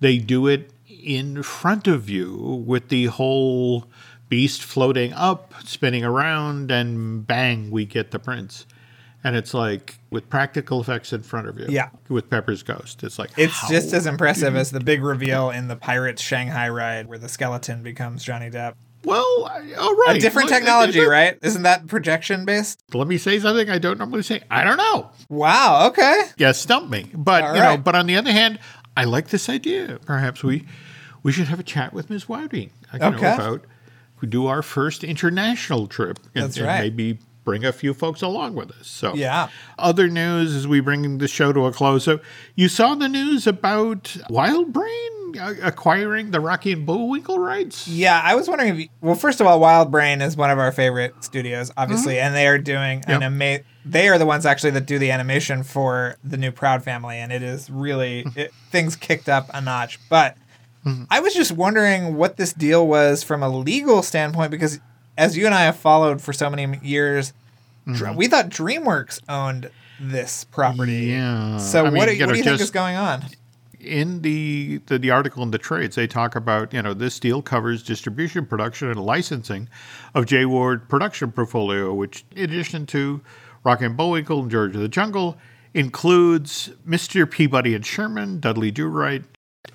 they 0.00 0.18
do 0.18 0.46
it 0.48 0.70
in 0.88 1.42
front 1.44 1.86
of 1.86 2.10
you 2.10 2.34
with 2.66 2.88
the 2.88 3.06
whole 3.06 3.86
beast 4.30 4.62
floating 4.62 5.12
up, 5.12 5.52
spinning 5.64 6.04
around, 6.04 6.70
and 6.70 7.26
bang, 7.26 7.70
we 7.70 7.84
get 7.84 8.10
the 8.12 8.18
prince. 8.18 8.64
And 9.22 9.36
it's 9.36 9.52
like 9.52 9.98
with 10.08 10.30
practical 10.30 10.80
effects 10.80 11.12
in 11.12 11.22
front 11.22 11.46
of 11.48 11.58
you. 11.58 11.66
Yeah. 11.68 11.90
With 12.08 12.30
Pepper's 12.30 12.62
ghost. 12.62 13.02
It's 13.04 13.18
like 13.18 13.30
It's 13.36 13.68
just 13.68 13.92
as 13.92 14.06
impressive 14.06 14.56
as 14.56 14.70
the 14.70 14.80
big 14.80 15.02
reveal 15.02 15.50
in 15.50 15.68
the 15.68 15.76
Pirates 15.76 16.22
Shanghai 16.22 16.70
ride 16.70 17.06
where 17.06 17.18
the 17.18 17.28
skeleton 17.28 17.82
becomes 17.82 18.24
Johnny 18.24 18.48
Depp. 18.48 18.76
Well, 19.04 19.50
all 19.78 19.94
right. 19.96 20.16
A 20.16 20.20
different 20.20 20.48
technology, 20.48 21.00
right? 21.00 21.38
Isn't 21.42 21.62
that 21.64 21.86
projection 21.86 22.44
based? 22.44 22.82
Let 22.94 23.08
me 23.08 23.18
say 23.18 23.38
something 23.40 23.68
I 23.68 23.78
don't 23.78 23.98
normally 23.98 24.22
say. 24.22 24.42
I 24.50 24.64
don't 24.64 24.76
know. 24.76 25.10
Wow, 25.28 25.88
okay. 25.88 26.22
Yeah, 26.36 26.52
stump 26.52 26.90
me. 26.90 27.10
But 27.14 27.42
All 27.42 27.54
you 27.54 27.60
know, 27.60 27.76
but 27.78 27.94
on 27.94 28.06
the 28.06 28.16
other 28.16 28.32
hand, 28.32 28.58
I 28.96 29.04
like 29.04 29.28
this 29.28 29.48
idea. 29.48 29.98
Perhaps 30.04 30.42
we 30.42 30.66
we 31.22 31.32
should 31.32 31.46
have 31.48 31.60
a 31.60 31.62
chat 31.62 31.92
with 31.92 32.10
Ms. 32.10 32.26
You 32.28 32.36
Okay. 32.36 32.68
know, 32.98 33.08
about 33.08 33.64
do 34.26 34.46
our 34.46 34.62
first 34.62 35.02
international 35.04 35.86
trip 35.86 36.18
and, 36.34 36.44
That's 36.44 36.60
right. 36.60 36.80
maybe 36.80 37.18
bring 37.44 37.64
a 37.64 37.72
few 37.72 37.94
folks 37.94 38.20
along 38.22 38.54
with 38.54 38.70
us. 38.72 38.86
So 38.86 39.14
Yeah. 39.14 39.48
Other 39.78 40.08
news 40.08 40.54
as 40.54 40.68
we 40.68 40.80
bring 40.80 41.18
the 41.18 41.26
show 41.28 41.52
to 41.52 41.66
a 41.66 41.72
close. 41.72 42.04
So 42.04 42.20
you 42.54 42.68
saw 42.68 42.94
the 42.94 43.08
news 43.08 43.46
about 43.46 44.14
Wild 44.28 44.72
Brain 44.72 45.38
uh, 45.40 45.54
acquiring 45.62 46.32
the 46.32 46.40
Rocky 46.40 46.72
and 46.72 46.84
Bullwinkle 46.84 47.38
rights. 47.38 47.86
Yeah, 47.88 48.20
I 48.22 48.34
was 48.34 48.48
wondering 48.48 48.74
if 48.74 48.78
you, 48.80 48.88
well, 49.00 49.14
first 49.14 49.40
of 49.40 49.46
all, 49.46 49.58
Wild 49.60 49.90
Brain 49.90 50.20
is 50.20 50.36
one 50.36 50.50
of 50.50 50.58
our 50.58 50.72
favorite 50.72 51.22
studios, 51.24 51.70
obviously, 51.76 52.18
and 52.18 52.34
they 52.34 52.46
are 52.48 52.58
doing 52.58 53.02
an 53.06 53.20
Yep. 53.20 53.22
amazing. 53.22 53.64
They 53.86 54.08
are 54.08 54.18
the 54.18 54.26
ones 54.26 54.44
actually 54.44 54.72
that 54.72 54.86
do 54.86 54.98
the 54.98 55.10
animation 55.12 55.62
for 55.62 56.16
the 56.24 56.36
new 56.36 56.50
Proud 56.50 56.82
Family, 56.84 57.16
and 57.16 57.32
it 57.32 57.42
is 57.42 57.70
really 57.70 58.26
it, 58.36 58.52
things 58.70 58.96
kicked 58.96 59.28
up 59.28 59.48
a 59.54 59.60
notch. 59.60 59.98
But 60.10 60.36
I 61.10 61.20
was 61.20 61.34
just 61.34 61.52
wondering 61.52 62.16
what 62.16 62.36
this 62.36 62.52
deal 62.52 62.86
was 62.86 63.22
from 63.22 63.42
a 63.42 63.48
legal 63.48 64.02
standpoint, 64.02 64.50
because 64.50 64.80
as 65.18 65.36
you 65.36 65.46
and 65.46 65.54
I 65.54 65.62
have 65.62 65.76
followed 65.76 66.22
for 66.22 66.32
so 66.32 66.48
many 66.48 66.78
years, 66.82 67.32
Dr- 67.86 68.10
mm-hmm. 68.10 68.16
we 68.16 68.28
thought 68.28 68.48
DreamWorks 68.48 69.20
owned 69.28 69.70
this 70.00 70.44
property. 70.44 71.06
Yeah. 71.06 71.58
So 71.58 71.80
I 71.80 71.90
mean, 71.90 71.96
what, 71.96 72.08
do, 72.08 72.16
you 72.16 72.26
what 72.26 72.32
do 72.32 72.38
you 72.38 72.44
think 72.44 72.60
is 72.60 72.70
going 72.70 72.96
on? 72.96 73.24
in 73.80 74.20
the, 74.22 74.80
the 74.86 74.98
the 74.98 75.10
article 75.10 75.42
in 75.42 75.50
the 75.50 75.58
trades, 75.58 75.96
they 75.96 76.06
talk 76.06 76.36
about 76.36 76.72
you 76.72 76.82
know 76.82 76.94
this 76.94 77.18
deal 77.18 77.42
covers 77.42 77.82
distribution, 77.82 78.46
production, 78.46 78.88
and 78.88 79.00
licensing 79.00 79.68
of 80.14 80.26
Jay 80.26 80.44
Ward 80.44 80.88
production 80.88 81.32
portfolio, 81.32 81.92
which 81.92 82.24
in 82.32 82.44
addition 82.44 82.86
to 82.86 83.20
Rock 83.64 83.80
and 83.80 83.96
Bullwinkle 83.96 84.42
and 84.42 84.50
George 84.50 84.74
of 84.74 84.82
the 84.82 84.88
Jungle 84.88 85.36
includes 85.72 86.70
Mr. 86.86 87.30
Peabody 87.30 87.74
and 87.74 87.84
Sherman, 87.84 88.40
Dudley 88.40 88.70
Do 88.70 88.86
Right. 88.86 89.24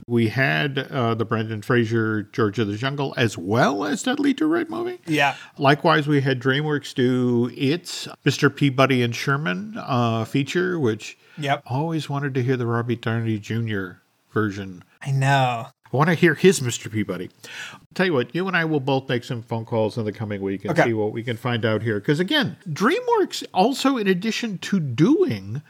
We 0.07 0.29
had 0.29 0.77
uh, 0.79 1.15
the 1.15 1.25
Brendan 1.25 1.61
Fraser 1.61 2.23
George 2.23 2.59
of 2.59 2.67
the 2.67 2.75
Jungle 2.77 3.13
as 3.17 3.37
well 3.37 3.83
as 3.85 4.03
Dudley 4.03 4.33
Do 4.33 4.45
Right 4.47 4.69
movie. 4.69 4.99
Yeah. 5.07 5.35
Likewise, 5.57 6.07
we 6.07 6.21
had 6.21 6.39
DreamWorks 6.39 6.93
do 6.93 7.51
its 7.55 8.07
Mr. 8.25 8.55
Peabody 8.55 9.01
and 9.01 9.15
Sherman 9.15 9.75
uh, 9.77 10.25
feature, 10.25 10.79
which 10.79 11.17
Yep. 11.37 11.63
always 11.65 12.09
wanted 12.09 12.33
to 12.35 12.43
hear 12.43 12.55
the 12.57 12.65
Robbie 12.67 12.95
Downey 12.95 13.39
Jr. 13.39 13.93
version. 14.31 14.83
I 15.01 15.11
know. 15.11 15.67
I 15.93 15.97
want 15.97 16.09
to 16.09 16.15
hear 16.15 16.33
his 16.35 16.59
Mr. 16.61 16.91
Peabody. 16.91 17.29
I'll 17.73 17.79
tell 17.93 18.05
you 18.07 18.13
what, 18.13 18.33
you 18.35 18.47
and 18.47 18.55
I 18.57 18.65
will 18.65 18.79
both 18.79 19.07
make 19.09 19.23
some 19.23 19.41
phone 19.41 19.65
calls 19.65 19.97
in 19.97 20.05
the 20.05 20.11
coming 20.11 20.41
week 20.41 20.65
and 20.65 20.71
Okay. 20.71 20.89
see 20.89 20.93
what 20.93 21.13
we 21.13 21.23
can 21.23 21.37
find 21.37 21.63
out 21.65 21.81
here. 21.83 21.99
Because 21.99 22.19
again, 22.19 22.57
DreamWorks 22.69 23.43
also, 23.53 23.97
in 23.97 24.07
addition 24.07 24.57
to 24.59 24.79
doing 24.79 25.61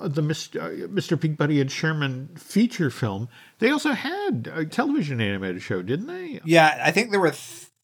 the 0.00 0.22
Mr. 0.22 0.60
Uh, 0.62 0.88
Mr. 0.88 1.20
Peabody 1.20 1.60
and 1.60 1.70
Sherman 1.70 2.28
feature 2.36 2.90
film, 2.90 3.28
they 3.58 3.70
also 3.70 3.92
had 3.92 4.50
a 4.54 4.64
television 4.64 5.20
animated 5.20 5.62
show, 5.62 5.82
didn't 5.82 6.06
they? 6.06 6.40
Yeah, 6.44 6.80
I 6.82 6.90
think 6.90 7.10
there 7.10 7.20
were 7.20 7.30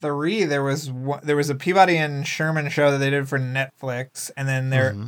three. 0.00 0.44
There 0.44 0.62
was 0.62 0.90
one, 0.90 1.20
there 1.22 1.36
was 1.36 1.50
a 1.50 1.54
Peabody 1.54 1.96
and 1.96 2.26
Sherman 2.26 2.68
show 2.70 2.90
that 2.90 2.98
they 2.98 3.10
did 3.10 3.28
for 3.28 3.38
Netflix, 3.38 4.30
and 4.36 4.48
then 4.48 4.70
there 4.70 4.92
Mm-hmm. 4.92 5.06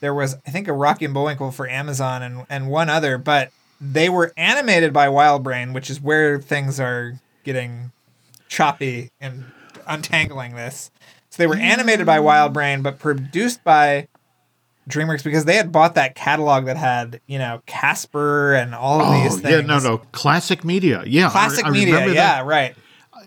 there 0.00 0.14
was 0.14 0.36
I 0.46 0.50
think 0.50 0.68
a 0.68 0.72
Rocky 0.72 1.04
and 1.04 1.14
Bullwinkle 1.14 1.50
for 1.50 1.68
Amazon 1.68 2.22
and 2.22 2.46
and 2.48 2.68
one 2.68 2.88
other, 2.88 3.18
but 3.18 3.50
they 3.80 4.08
were 4.08 4.32
animated 4.36 4.92
by 4.92 5.08
Wild 5.08 5.42
Brain, 5.42 5.72
which 5.72 5.88
is 5.90 6.00
where 6.00 6.38
things 6.38 6.78
are 6.78 7.18
getting 7.44 7.92
choppy 8.48 9.10
and 9.20 9.44
untangling 9.86 10.54
this. 10.54 10.90
So 11.30 11.42
they 11.42 11.46
were 11.46 11.56
animated 11.56 12.06
by 12.06 12.20
Wild 12.20 12.52
Brain, 12.52 12.82
but 12.82 12.98
produced 12.98 13.62
by 13.64 14.08
DreamWorks 14.90 15.24
because 15.24 15.44
they 15.44 15.56
had 15.56 15.72
bought 15.72 15.94
that 15.94 16.14
catalog 16.14 16.66
that 16.66 16.76
had 16.76 17.20
you 17.26 17.38
know 17.38 17.62
Casper 17.66 18.54
and 18.54 18.74
all 18.74 19.00
of 19.00 19.08
Oh, 19.08 19.22
these 19.22 19.40
things. 19.40 19.50
yeah, 19.50 19.60
no, 19.60 19.78
no. 19.78 19.98
Classic 20.12 20.64
media. 20.64 21.02
Yeah. 21.06 21.28
I- 21.28 21.30
Classic 21.30 21.66
I 21.66 21.70
media, 21.70 21.94
remember 21.94 22.14
yeah, 22.14 22.36
that- 22.36 22.46
right. 22.46 22.74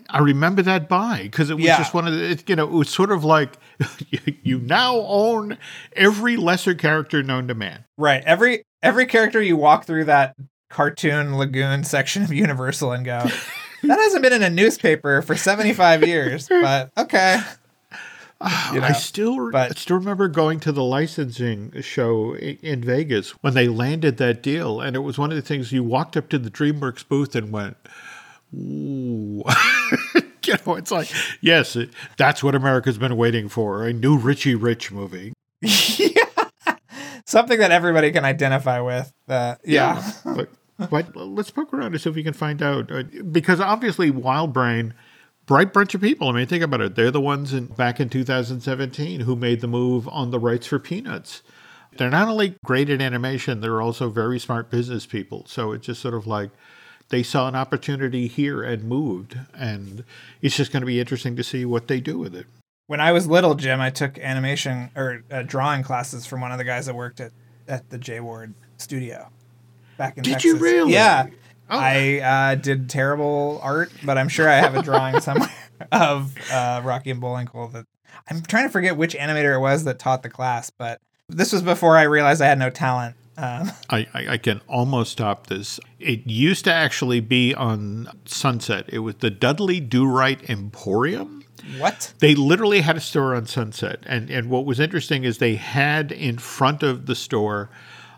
I 0.09 0.19
remember 0.19 0.61
that 0.63 0.89
buy 0.89 1.21
because 1.23 1.49
it 1.49 1.55
was 1.55 1.63
Yeah. 1.63 1.77
just 1.77 1.93
one 1.93 2.07
of 2.07 2.13
the, 2.13 2.31
it, 2.31 2.49
you 2.49 2.55
know, 2.55 2.65
it 2.65 2.71
was 2.71 2.89
sort 2.89 3.11
of 3.11 3.23
like 3.23 3.53
you 4.43 4.59
now 4.59 4.95
own 4.97 5.57
every 5.95 6.35
lesser 6.35 6.73
character 6.75 7.23
known 7.23 7.47
to 7.47 7.53
man. 7.55 7.85
Right. 7.97 8.23
Every 8.25 8.63
every 8.81 9.05
character 9.05 9.41
you 9.41 9.55
walk 9.55 9.85
through 9.85 10.05
that 10.05 10.35
cartoon 10.69 11.37
lagoon 11.37 11.83
section 11.83 12.23
of 12.23 12.33
Universal 12.33 12.91
and 12.91 13.05
go, 13.05 13.19
that 13.83 13.99
hasn't 13.99 14.23
been 14.23 14.33
in 14.33 14.43
a 14.43 14.49
newspaper 14.49 15.21
for 15.21 15.35
75 15.35 16.05
years, 16.07 16.47
but 16.49 16.89
okay. 16.97 17.39
You 18.73 18.81
know, 18.81 18.87
I 18.87 18.91
still 18.93 19.51
but- 19.51 19.71
I 19.71 19.79
still 19.79 19.97
remember 19.97 20.27
going 20.27 20.59
to 20.61 20.71
the 20.71 20.83
licensing 20.83 21.73
show 21.81 22.35
in 22.35 22.83
Vegas 22.83 23.31
when 23.41 23.53
they 23.53 23.67
landed 23.67 24.17
that 24.17 24.43
deal, 24.43 24.81
and 24.81 24.95
it 24.95 24.99
was 24.99 25.17
one 25.17 25.31
of 25.31 25.35
the 25.35 25.41
things 25.41 25.71
you 25.71 25.83
walked 25.83 26.17
up 26.17 26.29
to 26.29 26.37
the 26.39 26.51
DreamWorks 26.51 27.07
booth 27.07 27.35
and 27.35 27.51
went, 27.51 27.77
"Ooh." 28.55 29.43
You 30.45 30.55
know, 30.67 30.75
it's 30.75 30.91
like, 30.91 31.09
yes, 31.39 31.77
it, 31.77 31.91
that's 32.17 32.43
what 32.43 32.53
America's 32.53 32.97
been 32.97 33.15
waiting 33.15 33.47
for 33.47 33.87
a 33.87 33.93
new 33.93 34.17
Richie 34.17 34.55
Rich 34.55 34.91
movie. 34.91 35.31
Something 37.25 37.59
that 37.59 37.71
everybody 37.71 38.11
can 38.11 38.25
identify 38.25 38.81
with. 38.81 39.09
Uh, 39.29 39.55
yeah. 39.63 40.11
but, 40.25 40.49
but 40.89 41.15
let's 41.15 41.49
poke 41.49 41.73
around 41.73 41.93
to 41.93 41.99
see 41.99 42.09
if 42.09 42.15
we 42.17 42.23
can 42.23 42.33
find 42.33 42.61
out. 42.61 42.91
Uh, 42.91 43.03
because 43.31 43.61
obviously, 43.61 44.11
WildBrain, 44.11 44.91
bright 45.45 45.73
bunch 45.73 45.93
of 45.93 46.01
people. 46.01 46.29
I 46.29 46.31
mean, 46.33 46.47
think 46.47 46.63
about 46.63 46.81
it. 46.81 46.95
They're 46.95 47.11
the 47.11 47.21
ones 47.21 47.53
in, 47.53 47.67
back 47.67 47.99
in 47.99 48.09
2017 48.09 49.21
who 49.21 49.35
made 49.35 49.61
the 49.61 49.67
move 49.67 50.07
on 50.07 50.31
the 50.31 50.39
rights 50.39 50.67
for 50.67 50.79
Peanuts. 50.79 51.41
They're 51.97 52.09
not 52.09 52.27
only 52.27 52.55
great 52.65 52.89
at 52.89 53.01
animation, 53.01 53.61
they're 53.61 53.81
also 53.81 54.09
very 54.09 54.39
smart 54.39 54.71
business 54.71 55.05
people. 55.05 55.45
So 55.47 55.71
it's 55.73 55.85
just 55.85 56.01
sort 56.01 56.15
of 56.15 56.25
like 56.25 56.49
they 57.09 57.21
saw 57.21 57.47
an 57.47 57.55
opportunity 57.55 58.27
here 58.27 58.63
and 58.63 58.83
moved. 58.83 59.37
And 59.53 60.03
it's 60.41 60.55
just 60.55 60.71
going 60.71 60.81
to 60.81 60.87
be 60.87 60.99
interesting 60.99 61.35
to 61.35 61.43
see 61.43 61.65
what 61.65 61.87
they 61.87 61.99
do 61.99 62.17
with 62.17 62.35
it. 62.35 62.47
When 62.87 62.99
I 62.99 63.11
was 63.11 63.27
little, 63.27 63.53
Jim, 63.55 63.79
I 63.79 63.91
took 63.91 64.17
animation 64.17 64.89
or 64.95 65.23
uh, 65.31 65.43
drawing 65.43 65.83
classes 65.83 66.25
from 66.25 66.41
one 66.41 66.51
of 66.51 66.57
the 66.57 66.63
guys 66.63 66.87
that 66.87 66.95
worked 66.95 67.21
at, 67.21 67.31
at 67.67 67.89
the 67.89 67.97
Jay 67.97 68.19
Ward 68.19 68.53
studio 68.77 69.29
back 69.97 70.17
in 70.17 70.23
Did 70.23 70.31
Texas. 70.33 70.45
you 70.45 70.57
really? 70.57 70.93
Yeah. 70.93 71.27
Oh. 71.73 71.79
I 71.79 72.19
uh, 72.19 72.55
did 72.55 72.87
terrible 72.87 73.59
art, 73.63 73.91
but 74.05 74.17
I'm 74.17 74.29
sure 74.29 74.47
I 74.47 74.57
have 74.57 74.75
a 74.75 74.83
drawing 74.83 75.19
somewhere 75.21 75.49
of 75.91 76.35
uh, 76.51 76.81
Rocky 76.83 77.09
and 77.09 77.19
Bullwinkle. 77.19 77.69
That 77.69 77.85
I'm 78.29 78.43
trying 78.43 78.65
to 78.65 78.69
forget 78.69 78.95
which 78.95 79.15
animator 79.15 79.55
it 79.55 79.59
was 79.59 79.83
that 79.85 79.97
taught 79.97 80.21
the 80.21 80.29
class, 80.29 80.69
but 80.69 81.01
this 81.29 81.51
was 81.51 81.63
before 81.63 81.97
I 81.97 82.03
realized 82.03 82.41
I 82.41 82.45
had 82.45 82.59
no 82.59 82.69
talent. 82.69 83.15
Um, 83.37 83.71
I, 83.89 84.05
I, 84.13 84.27
I 84.29 84.37
can 84.37 84.61
almost 84.67 85.13
stop 85.13 85.47
this. 85.47 85.79
It 85.99 86.27
used 86.27 86.65
to 86.65 86.73
actually 86.73 87.19
be 87.19 87.55
on 87.55 88.07
Sunset. 88.25 88.85
It 88.89 88.99
was 88.99 89.15
the 89.15 89.31
Dudley 89.31 89.79
Do 89.79 90.05
Right 90.05 90.47
Emporium. 90.47 91.43
what? 91.79 92.13
They 92.19 92.35
literally 92.35 92.81
had 92.81 92.95
a 92.97 93.01
store 93.01 93.33
on 93.33 93.47
Sunset. 93.47 94.01
And, 94.05 94.29
and 94.29 94.51
what 94.51 94.65
was 94.65 94.79
interesting 94.79 95.23
is 95.23 95.39
they 95.39 95.55
had 95.55 96.11
in 96.11 96.37
front 96.37 96.83
of 96.83 97.07
the 97.07 97.15
store, 97.15 97.71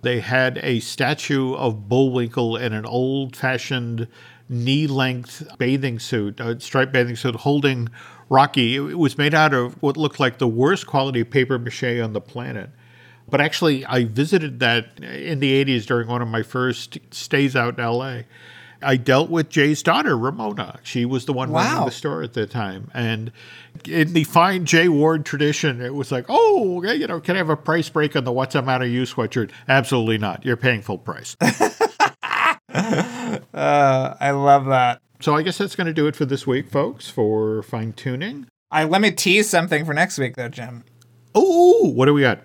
they 0.05 0.19
had 0.19 0.59
a 0.61 0.79
statue 0.81 1.55
of 1.55 1.89
Bullwinkle 1.89 2.55
in 2.57 2.73
an 2.73 2.85
old 2.85 3.35
fashioned 3.35 4.07
knee 4.47 4.85
length 4.85 5.43
bathing 5.57 5.97
suit, 5.97 6.39
a 6.39 6.59
striped 6.59 6.93
bathing 6.93 7.15
suit, 7.15 7.35
holding 7.37 7.89
Rocky. 8.29 8.75
It, 8.75 8.99
was 8.99 9.17
made 9.17 9.33
out 9.33 9.53
of 9.53 9.81
what 9.81 9.97
looked 9.97 10.19
like 10.19 10.37
the 10.37 10.47
worst 10.47 10.85
quality 10.85 11.23
paper 11.23 11.57
mache 11.57 11.99
on 11.99 12.13
the 12.13 12.21
planet. 12.21 12.69
But 13.27 13.41
actually, 13.41 13.83
I 13.85 14.05
visited 14.05 14.59
that 14.59 14.99
in 14.99 15.39
the 15.39 15.65
80s 15.65 15.87
during 15.87 16.07
one 16.07 16.21
of 16.21 16.27
my 16.27 16.43
first 16.43 16.99
stays 17.09 17.55
out 17.55 17.79
in 17.79 17.83
LA. 17.83 18.19
I 18.85 18.97
dealt 18.97 19.29
with 19.29 19.49
Jay's 19.49 19.81
daughter, 19.83 20.17
Ramona. 20.17 20.79
She 20.83 21.03
was 21.05 21.25
the 21.25 21.33
one 21.33 21.51
running 21.51 21.73
Wow. 21.79 21.85
the 21.85 21.91
store 21.91 22.21
at 22.23 22.33
the 22.33 22.45
time. 22.45 22.89
And 22.93 23.31
in 23.87 24.13
the 24.13 24.23
fine 24.25 24.65
Jay 24.65 24.87
Ward 24.87 25.25
tradition, 25.25 25.81
it 25.81 25.93
was 25.95 26.11
like, 26.11 26.25
oh, 26.29 26.83
you 26.83 27.07
know, 27.07 27.19
can 27.19 27.35
I 27.35 27.39
have 27.39 27.49
a 27.49 27.57
price 27.57 27.89
break 27.89 28.15
on 28.15 28.23
the 28.23 28.31
What's 28.31 28.55
Out 28.55 28.81
of 28.81 28.87
You 28.87 29.03
sweatshirt? 29.03 29.49
Absolutely 29.67 30.17
not. 30.19 30.45
You're 30.45 30.55
paying 30.57 30.81
full 30.81 30.99
price. 30.99 31.35
Uh, 33.53 34.15
I 34.19 34.31
love 34.31 34.65
that. 34.65 35.01
so 35.21 35.35
I 35.35 35.41
guess 35.41 35.57
that's 35.57 35.75
going 35.75 35.87
to 35.87 35.93
do 35.93 36.07
it 36.07 36.15
for 36.15 36.25
this 36.25 36.45
week, 36.45 36.69
folks, 36.69 37.09
for 37.09 37.63
Fine 37.63 37.93
Tooning. 37.93 38.45
I 38.69 38.83
let 38.83 39.01
me 39.01 39.11
tease 39.11 39.49
something 39.49 39.85
for 39.85 39.93
next 39.93 40.17
week, 40.17 40.35
though, 40.35 40.49
Jim. 40.49 40.83
Oh, 41.33 41.89
what 41.95 42.05
do 42.05 42.13
we 42.13 42.21
got? 42.21 42.39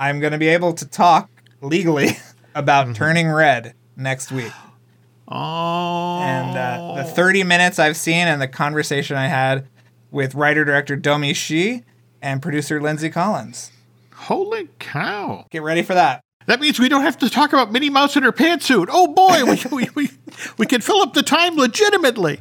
I'm 0.00 0.18
going 0.20 0.32
to 0.32 0.38
be 0.38 0.48
able 0.48 0.72
to 0.74 0.86
talk 0.86 1.28
legally 1.60 2.16
about 2.54 2.86
Mm-hmm. 2.86 2.94
Turning 2.94 3.30
Red 3.30 3.74
next 3.96 4.32
week. 4.32 4.52
Oh. 5.28 6.20
And 6.20 6.56
uh, 6.56 7.02
the 7.02 7.04
30 7.04 7.44
minutes 7.44 7.78
I've 7.78 7.96
seen 7.96 8.26
and 8.26 8.40
the 8.40 8.48
conversation 8.48 9.16
I 9.16 9.26
had 9.26 9.66
with 10.10 10.34
writer 10.34 10.64
director 10.64 10.96
Domee 10.96 11.34
Shi 11.34 11.82
and 12.22 12.40
producer 12.40 12.80
Lindsey 12.80 13.10
Collins. 13.10 13.70
Holy 14.14 14.68
cow. 14.78 15.46
Get 15.50 15.62
ready 15.62 15.82
for 15.82 15.94
that. 15.94 16.20
That 16.46 16.60
means 16.60 16.78
we 16.78 16.88
don't 16.88 17.02
have 17.02 17.18
to 17.18 17.28
talk 17.28 17.52
about 17.52 17.72
Minnie 17.72 17.90
Mouse 17.90 18.16
in 18.16 18.22
her 18.22 18.32
pantsuit. 18.32 18.86
Oh 18.90 19.08
boy, 19.08 19.44
we, 19.44 19.76
we, 19.76 19.90
we, 19.94 20.10
we 20.58 20.66
can 20.66 20.80
fill 20.80 21.00
up 21.02 21.12
the 21.12 21.22
time 21.22 21.56
legitimately. 21.56 22.40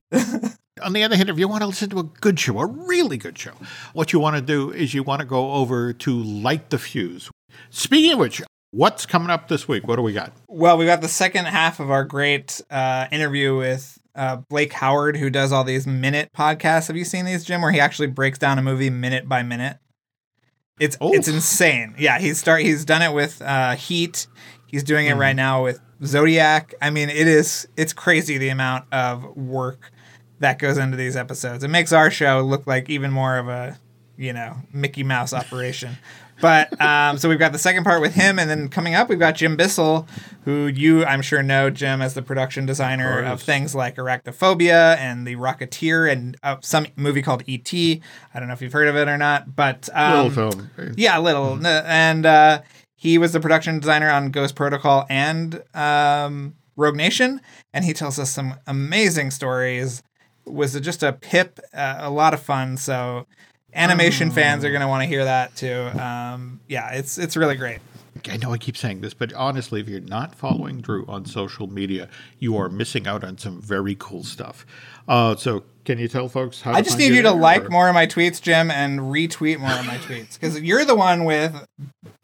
On 0.84 0.94
the 0.94 1.04
other 1.04 1.16
hand, 1.16 1.30
if 1.30 1.40
you 1.40 1.48
want 1.48 1.62
to 1.62 1.68
listen 1.68 1.90
to 1.90 2.00
a 2.00 2.04
good 2.04 2.40
show, 2.40 2.60
a 2.60 2.66
really 2.66 3.18
good 3.18 3.38
show, 3.38 3.54
what 3.94 4.14
you 4.14 4.20
want 4.20 4.36
to 4.36 4.42
do 4.42 4.72
is 4.72 4.94
you 4.94 5.04
want 5.04 5.22
to 5.22 5.26
go 5.26 5.54
over 5.54 5.94
to 5.94 6.14
Light 6.14 6.70
the 6.70 6.78
Fuse. 6.78 7.32
Speaking 7.70 8.14
of 8.14 8.20
which, 8.20 8.42
what's 8.76 9.06
coming 9.06 9.30
up 9.30 9.48
this 9.48 9.68
week? 9.68 9.88
What 9.88 9.96
do 9.96 10.02
we 10.02 10.14
got? 10.14 10.34
Well, 10.48 10.78
we 10.78 10.86
got 10.86 11.02
the 11.02 11.08
second 11.08 11.46
half 11.46 11.80
of 11.80 11.90
our 11.90 12.04
great 12.04 12.62
uh, 12.70 13.08
interview 13.12 13.56
with 13.58 13.98
uh, 14.16 14.38
Blake 14.50 14.74
Howard, 14.74 15.18
who 15.18 15.30
does 15.30 15.52
all 15.52 15.64
these 15.64 15.88
minute 15.88 16.30
podcasts. 16.38 16.88
Have 16.88 16.98
you 16.98 17.06
seen 17.06 17.26
these, 17.26 17.44
Jim? 17.46 17.62
Where 17.62 17.72
he 17.72 17.80
actually 17.80 18.08
breaks 18.08 18.38
down 18.38 18.60
a 18.60 18.62
movie 18.62 18.90
minute 18.90 19.28
by 19.30 19.44
minute. 19.44 19.78
It's 20.80 20.98
Oh. 21.00 21.14
it's 21.14 21.28
insane. 21.30 21.96
Yeah, 21.98 22.20
he's 22.20 22.38
start 22.38 22.62
he's 22.62 22.84
done 22.84 23.02
it 23.02 23.14
with 23.14 23.42
uh, 23.42 23.76
Heat. 23.76 24.28
He's 24.68 24.84
doing 24.84 25.06
it 25.08 25.12
Mm-hmm. 25.12 25.20
right 25.20 25.36
now 25.36 25.64
with 25.64 25.80
Zodiac. 26.04 26.74
I 26.82 26.90
mean, 26.90 27.10
it 27.10 27.28
is 27.28 27.68
it's 27.78 27.94
crazy 27.94 28.38
the 28.38 28.50
amount 28.50 28.86
of 28.92 29.24
work 29.38 29.92
that 30.40 30.60
goes 30.60 30.78
into 30.78 30.98
these 30.98 31.16
episodes. 31.16 31.64
It 31.64 31.70
makes 31.70 31.94
our 31.94 32.12
show 32.12 32.42
look 32.42 32.68
like 32.68 32.90
even 32.90 33.12
more 33.12 33.38
of 33.38 33.48
a 33.48 33.80
you 34.18 34.34
know 34.34 34.58
Mickey 34.74 35.04
Mouse 35.04 35.32
operation. 35.34 35.98
But 36.42 36.80
um, 36.82 37.18
so 37.18 37.30
we've 37.30 37.40
got 37.40 37.52
the 37.54 37.58
second 37.60 37.84
part 37.86 38.02
with 38.02 38.14
him, 38.14 38.38
and 38.40 38.50
then 38.50 38.68
coming 38.70 38.94
up 38.94 39.08
we've 39.10 39.20
got 39.20 39.36
Jim 39.36 39.56
Bissell, 39.56 40.06
who 40.44 40.68
you 40.68 41.06
I'm 41.06 41.22
sure 41.22 41.42
know 41.42 41.70
Jim 41.70 42.02
as 42.02 42.14
the 42.14 42.22
production 42.22 42.66
designer 42.66 43.20
Of 43.22 43.34
of, 43.34 43.42
things 43.42 43.74
like 43.74 43.96
Arachnophobia 43.96 44.98
and 44.98 45.26
The 45.26 45.36
Rocketeer 45.38 46.12
and 46.12 46.36
uh, 46.44 46.58
some 46.62 46.88
movie 46.96 47.22
called 47.22 47.44
E.T. 47.48 48.02
I 48.34 48.40
don't 48.40 48.48
know 48.48 48.54
if 48.54 48.62
you've 48.62 48.74
heard 48.74 48.88
of 48.88 48.96
it 48.96 49.08
or 49.08 49.18
not, 49.18 49.56
but 49.56 49.90
um, 49.94 50.28
Little 50.28 50.52
film. 50.52 50.94
yeah, 50.98 51.18
little. 51.20 51.54
N- 51.54 51.66
And 51.86 52.26
uh, 52.26 52.62
he 52.96 53.18
was 53.18 53.32
the 53.32 53.40
production 53.40 53.80
designer 53.80 54.10
on 54.10 54.30
Ghost 54.32 54.56
Protocol 54.56 55.06
and 55.10 55.64
um, 55.74 56.56
Rogue 56.76 56.96
Nation, 56.96 57.40
and 57.74 57.86
he 57.86 57.94
tells 57.94 58.20
us 58.20 58.30
some 58.30 58.56
amazing 58.68 59.32
stories. 59.32 60.04
Was 60.46 60.80
just 60.80 61.02
a 61.02 61.12
pip, 61.14 61.60
uh, 61.74 61.96
a 62.00 62.10
lot 62.12 62.34
of 62.34 62.40
fun. 62.42 62.78
So 62.78 63.26
animation 63.76 64.32
fans 64.32 64.64
are 64.64 64.72
gonna 64.72 64.88
want 64.88 65.04
to 65.04 65.08
hear 65.08 65.26
that 65.26 65.56
too. 65.56 65.90
Um, 66.00 66.60
yeah, 66.68 66.94
it's 66.94 67.18
it's 67.18 67.38
really 67.38 67.56
great. 67.56 67.80
I 68.30 68.38
know 68.38 68.54
I 68.54 68.58
keep 68.58 68.78
saying 68.78 69.02
this, 69.02 69.14
but 69.14 69.34
honestly, 69.34 69.82
if 69.82 69.90
you're 69.90 70.00
not 70.00 70.34
following 70.34 70.80
Drew 70.82 71.06
on 71.06 71.26
social 71.26 71.68
media, 71.68 72.10
you 72.40 72.58
are 72.58 72.70
missing 72.70 73.08
out 73.08 73.24
on 73.24 73.38
some 73.38 73.62
very 73.62 73.96
cool 74.00 74.24
stuff. 74.24 74.66
Uh, 75.08 75.36
so, 75.36 75.64
can 75.84 76.00
you 76.00 76.08
tell 76.08 76.28
folks 76.30 76.62
how? 76.62 76.72
I 76.74 76.82
just 76.82 76.98
need 76.98 77.14
you 77.14 77.22
to 77.24 77.32
like 77.32 77.66
or- 77.66 77.70
more 77.70 77.90
of 77.90 77.94
my 77.94 78.08
tweets, 78.08 78.42
Jim, 78.42 78.72
and 78.72 79.00
retweet 79.02 79.60
more 79.60 79.72
of 79.72 79.86
my 79.86 79.98
tweets 79.98 80.40
because 80.40 80.60
you're 80.62 80.86
the 80.86 80.96
one 80.96 81.26
with 81.26 81.68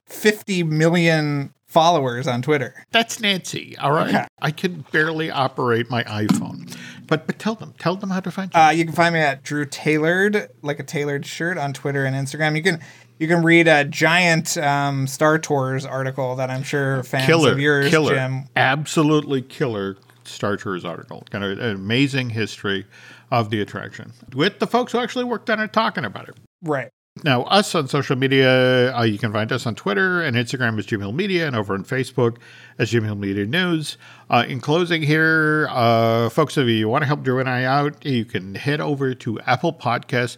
50 0.07 0.63
million 0.63 1.53
followers 1.67 2.27
on 2.27 2.41
Twitter. 2.41 2.85
That's 2.91 3.19
Nancy. 3.19 3.77
All 3.77 3.91
right. 3.91 4.09
Okay. 4.09 4.25
I 4.41 4.51
can 4.51 4.83
barely 4.91 5.29
operate 5.31 5.89
my 5.89 6.03
iPhone. 6.03 6.75
But 7.11 7.27
but 7.27 7.39
tell 7.39 7.55
them, 7.55 7.73
tell 7.77 7.97
them 7.97 8.09
how 8.09 8.21
to 8.21 8.31
find 8.31 8.53
you. 8.53 8.57
Uh, 8.57 8.69
you 8.69 8.85
can 8.85 8.93
find 8.93 9.13
me 9.13 9.19
at 9.19 9.43
Drew 9.43 9.65
Tailored, 9.65 10.49
like 10.61 10.79
a 10.79 10.83
tailored 10.83 11.25
shirt, 11.25 11.57
on 11.57 11.73
Twitter 11.73 12.05
and 12.05 12.15
Instagram. 12.15 12.55
You 12.55 12.63
can 12.63 12.79
you 13.19 13.27
can 13.27 13.43
read 13.43 13.67
a 13.67 13.83
giant 13.83 14.55
um, 14.55 15.07
Star 15.07 15.37
Tours 15.37 15.85
article 15.85 16.37
that 16.37 16.49
I'm 16.49 16.63
sure 16.63 17.03
fans 17.03 17.25
killer, 17.25 17.51
of 17.51 17.59
yours, 17.59 17.89
killer, 17.89 18.15
Jim. 18.15 18.45
absolutely 18.55 19.41
killer 19.41 19.97
Star 20.23 20.55
Tours 20.55 20.85
article. 20.85 21.25
Kind 21.29 21.43
of 21.43 21.59
an 21.59 21.75
amazing 21.75 22.29
history 22.29 22.85
of 23.29 23.49
the 23.49 23.59
attraction 23.59 24.13
with 24.33 24.59
the 24.59 24.67
folks 24.67 24.93
who 24.93 24.99
actually 24.99 25.25
worked 25.25 25.49
on 25.49 25.59
it, 25.59 25.73
talking 25.73 26.05
about 26.05 26.29
it. 26.29 26.37
Right. 26.63 26.91
Now, 27.23 27.43
us 27.43 27.75
on 27.75 27.89
social 27.89 28.15
media, 28.15 28.95
uh, 28.95 29.03
you 29.03 29.19
can 29.19 29.33
find 29.33 29.51
us 29.51 29.65
on 29.65 29.75
Twitter 29.75 30.21
and 30.21 30.35
Instagram 30.37 30.79
as 30.79 30.85
Jim 30.85 31.01
Hill 31.01 31.11
Media 31.11 31.45
and 31.45 31.57
over 31.57 31.73
on 31.73 31.83
Facebook 31.83 32.37
as 32.79 32.89
Jim 32.89 33.03
Hill 33.03 33.15
Media 33.15 33.45
News. 33.45 33.97
Uh, 34.29 34.45
in 34.47 34.61
closing 34.61 35.03
here, 35.03 35.67
uh, 35.71 36.29
folks, 36.29 36.57
if 36.57 36.67
you 36.67 36.87
want 36.87 37.01
to 37.01 37.05
help 37.05 37.21
Drew 37.21 37.39
and 37.39 37.49
I 37.49 37.65
out, 37.65 38.05
you 38.05 38.23
can 38.23 38.55
head 38.55 38.79
over 38.79 39.13
to 39.13 39.39
Apple 39.41 39.73
Podcasts 39.73 40.37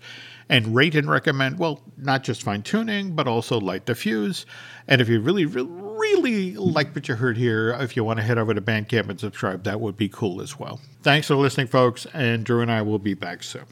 and 0.50 0.76
rate 0.76 0.96
and 0.96 1.08
recommend, 1.08 1.60
well, 1.60 1.80
not 1.96 2.24
just 2.24 2.42
Fine 2.42 2.64
Tooning, 2.64 3.16
but 3.16 3.28
also 3.28 3.60
light 3.60 3.86
the 3.86 3.94
fuse. 3.94 4.48
And 4.88 5.00
if 5.00 5.08
you 5.08 5.22
really, 5.22 5.46
really, 5.46 5.70
really 5.72 6.56
like 6.56 6.94
what 6.96 7.08
you 7.08 7.16
heard 7.16 7.38
here, 7.38 7.78
if 7.80 7.96
you 7.96 8.04
want 8.04 8.18
to 8.18 8.24
head 8.24 8.40
over 8.40 8.54
to 8.54 8.62
Bandcamp 8.62 9.10
and 9.10 9.20
subscribe, 9.20 9.64
that 9.64 9.80
would 9.80 9.96
be 9.96 10.10
cool 10.10 10.42
as 10.42 10.58
well. 10.58 10.82
Thanks 11.04 11.28
for 11.28 11.36
listening, 11.36 11.68
folks, 11.68 12.08
and 12.14 12.44
Drew 12.44 12.62
and 12.62 12.72
I 12.72 12.82
will 12.82 13.00
be 13.00 13.14
back 13.14 13.44
soon. 13.44 13.66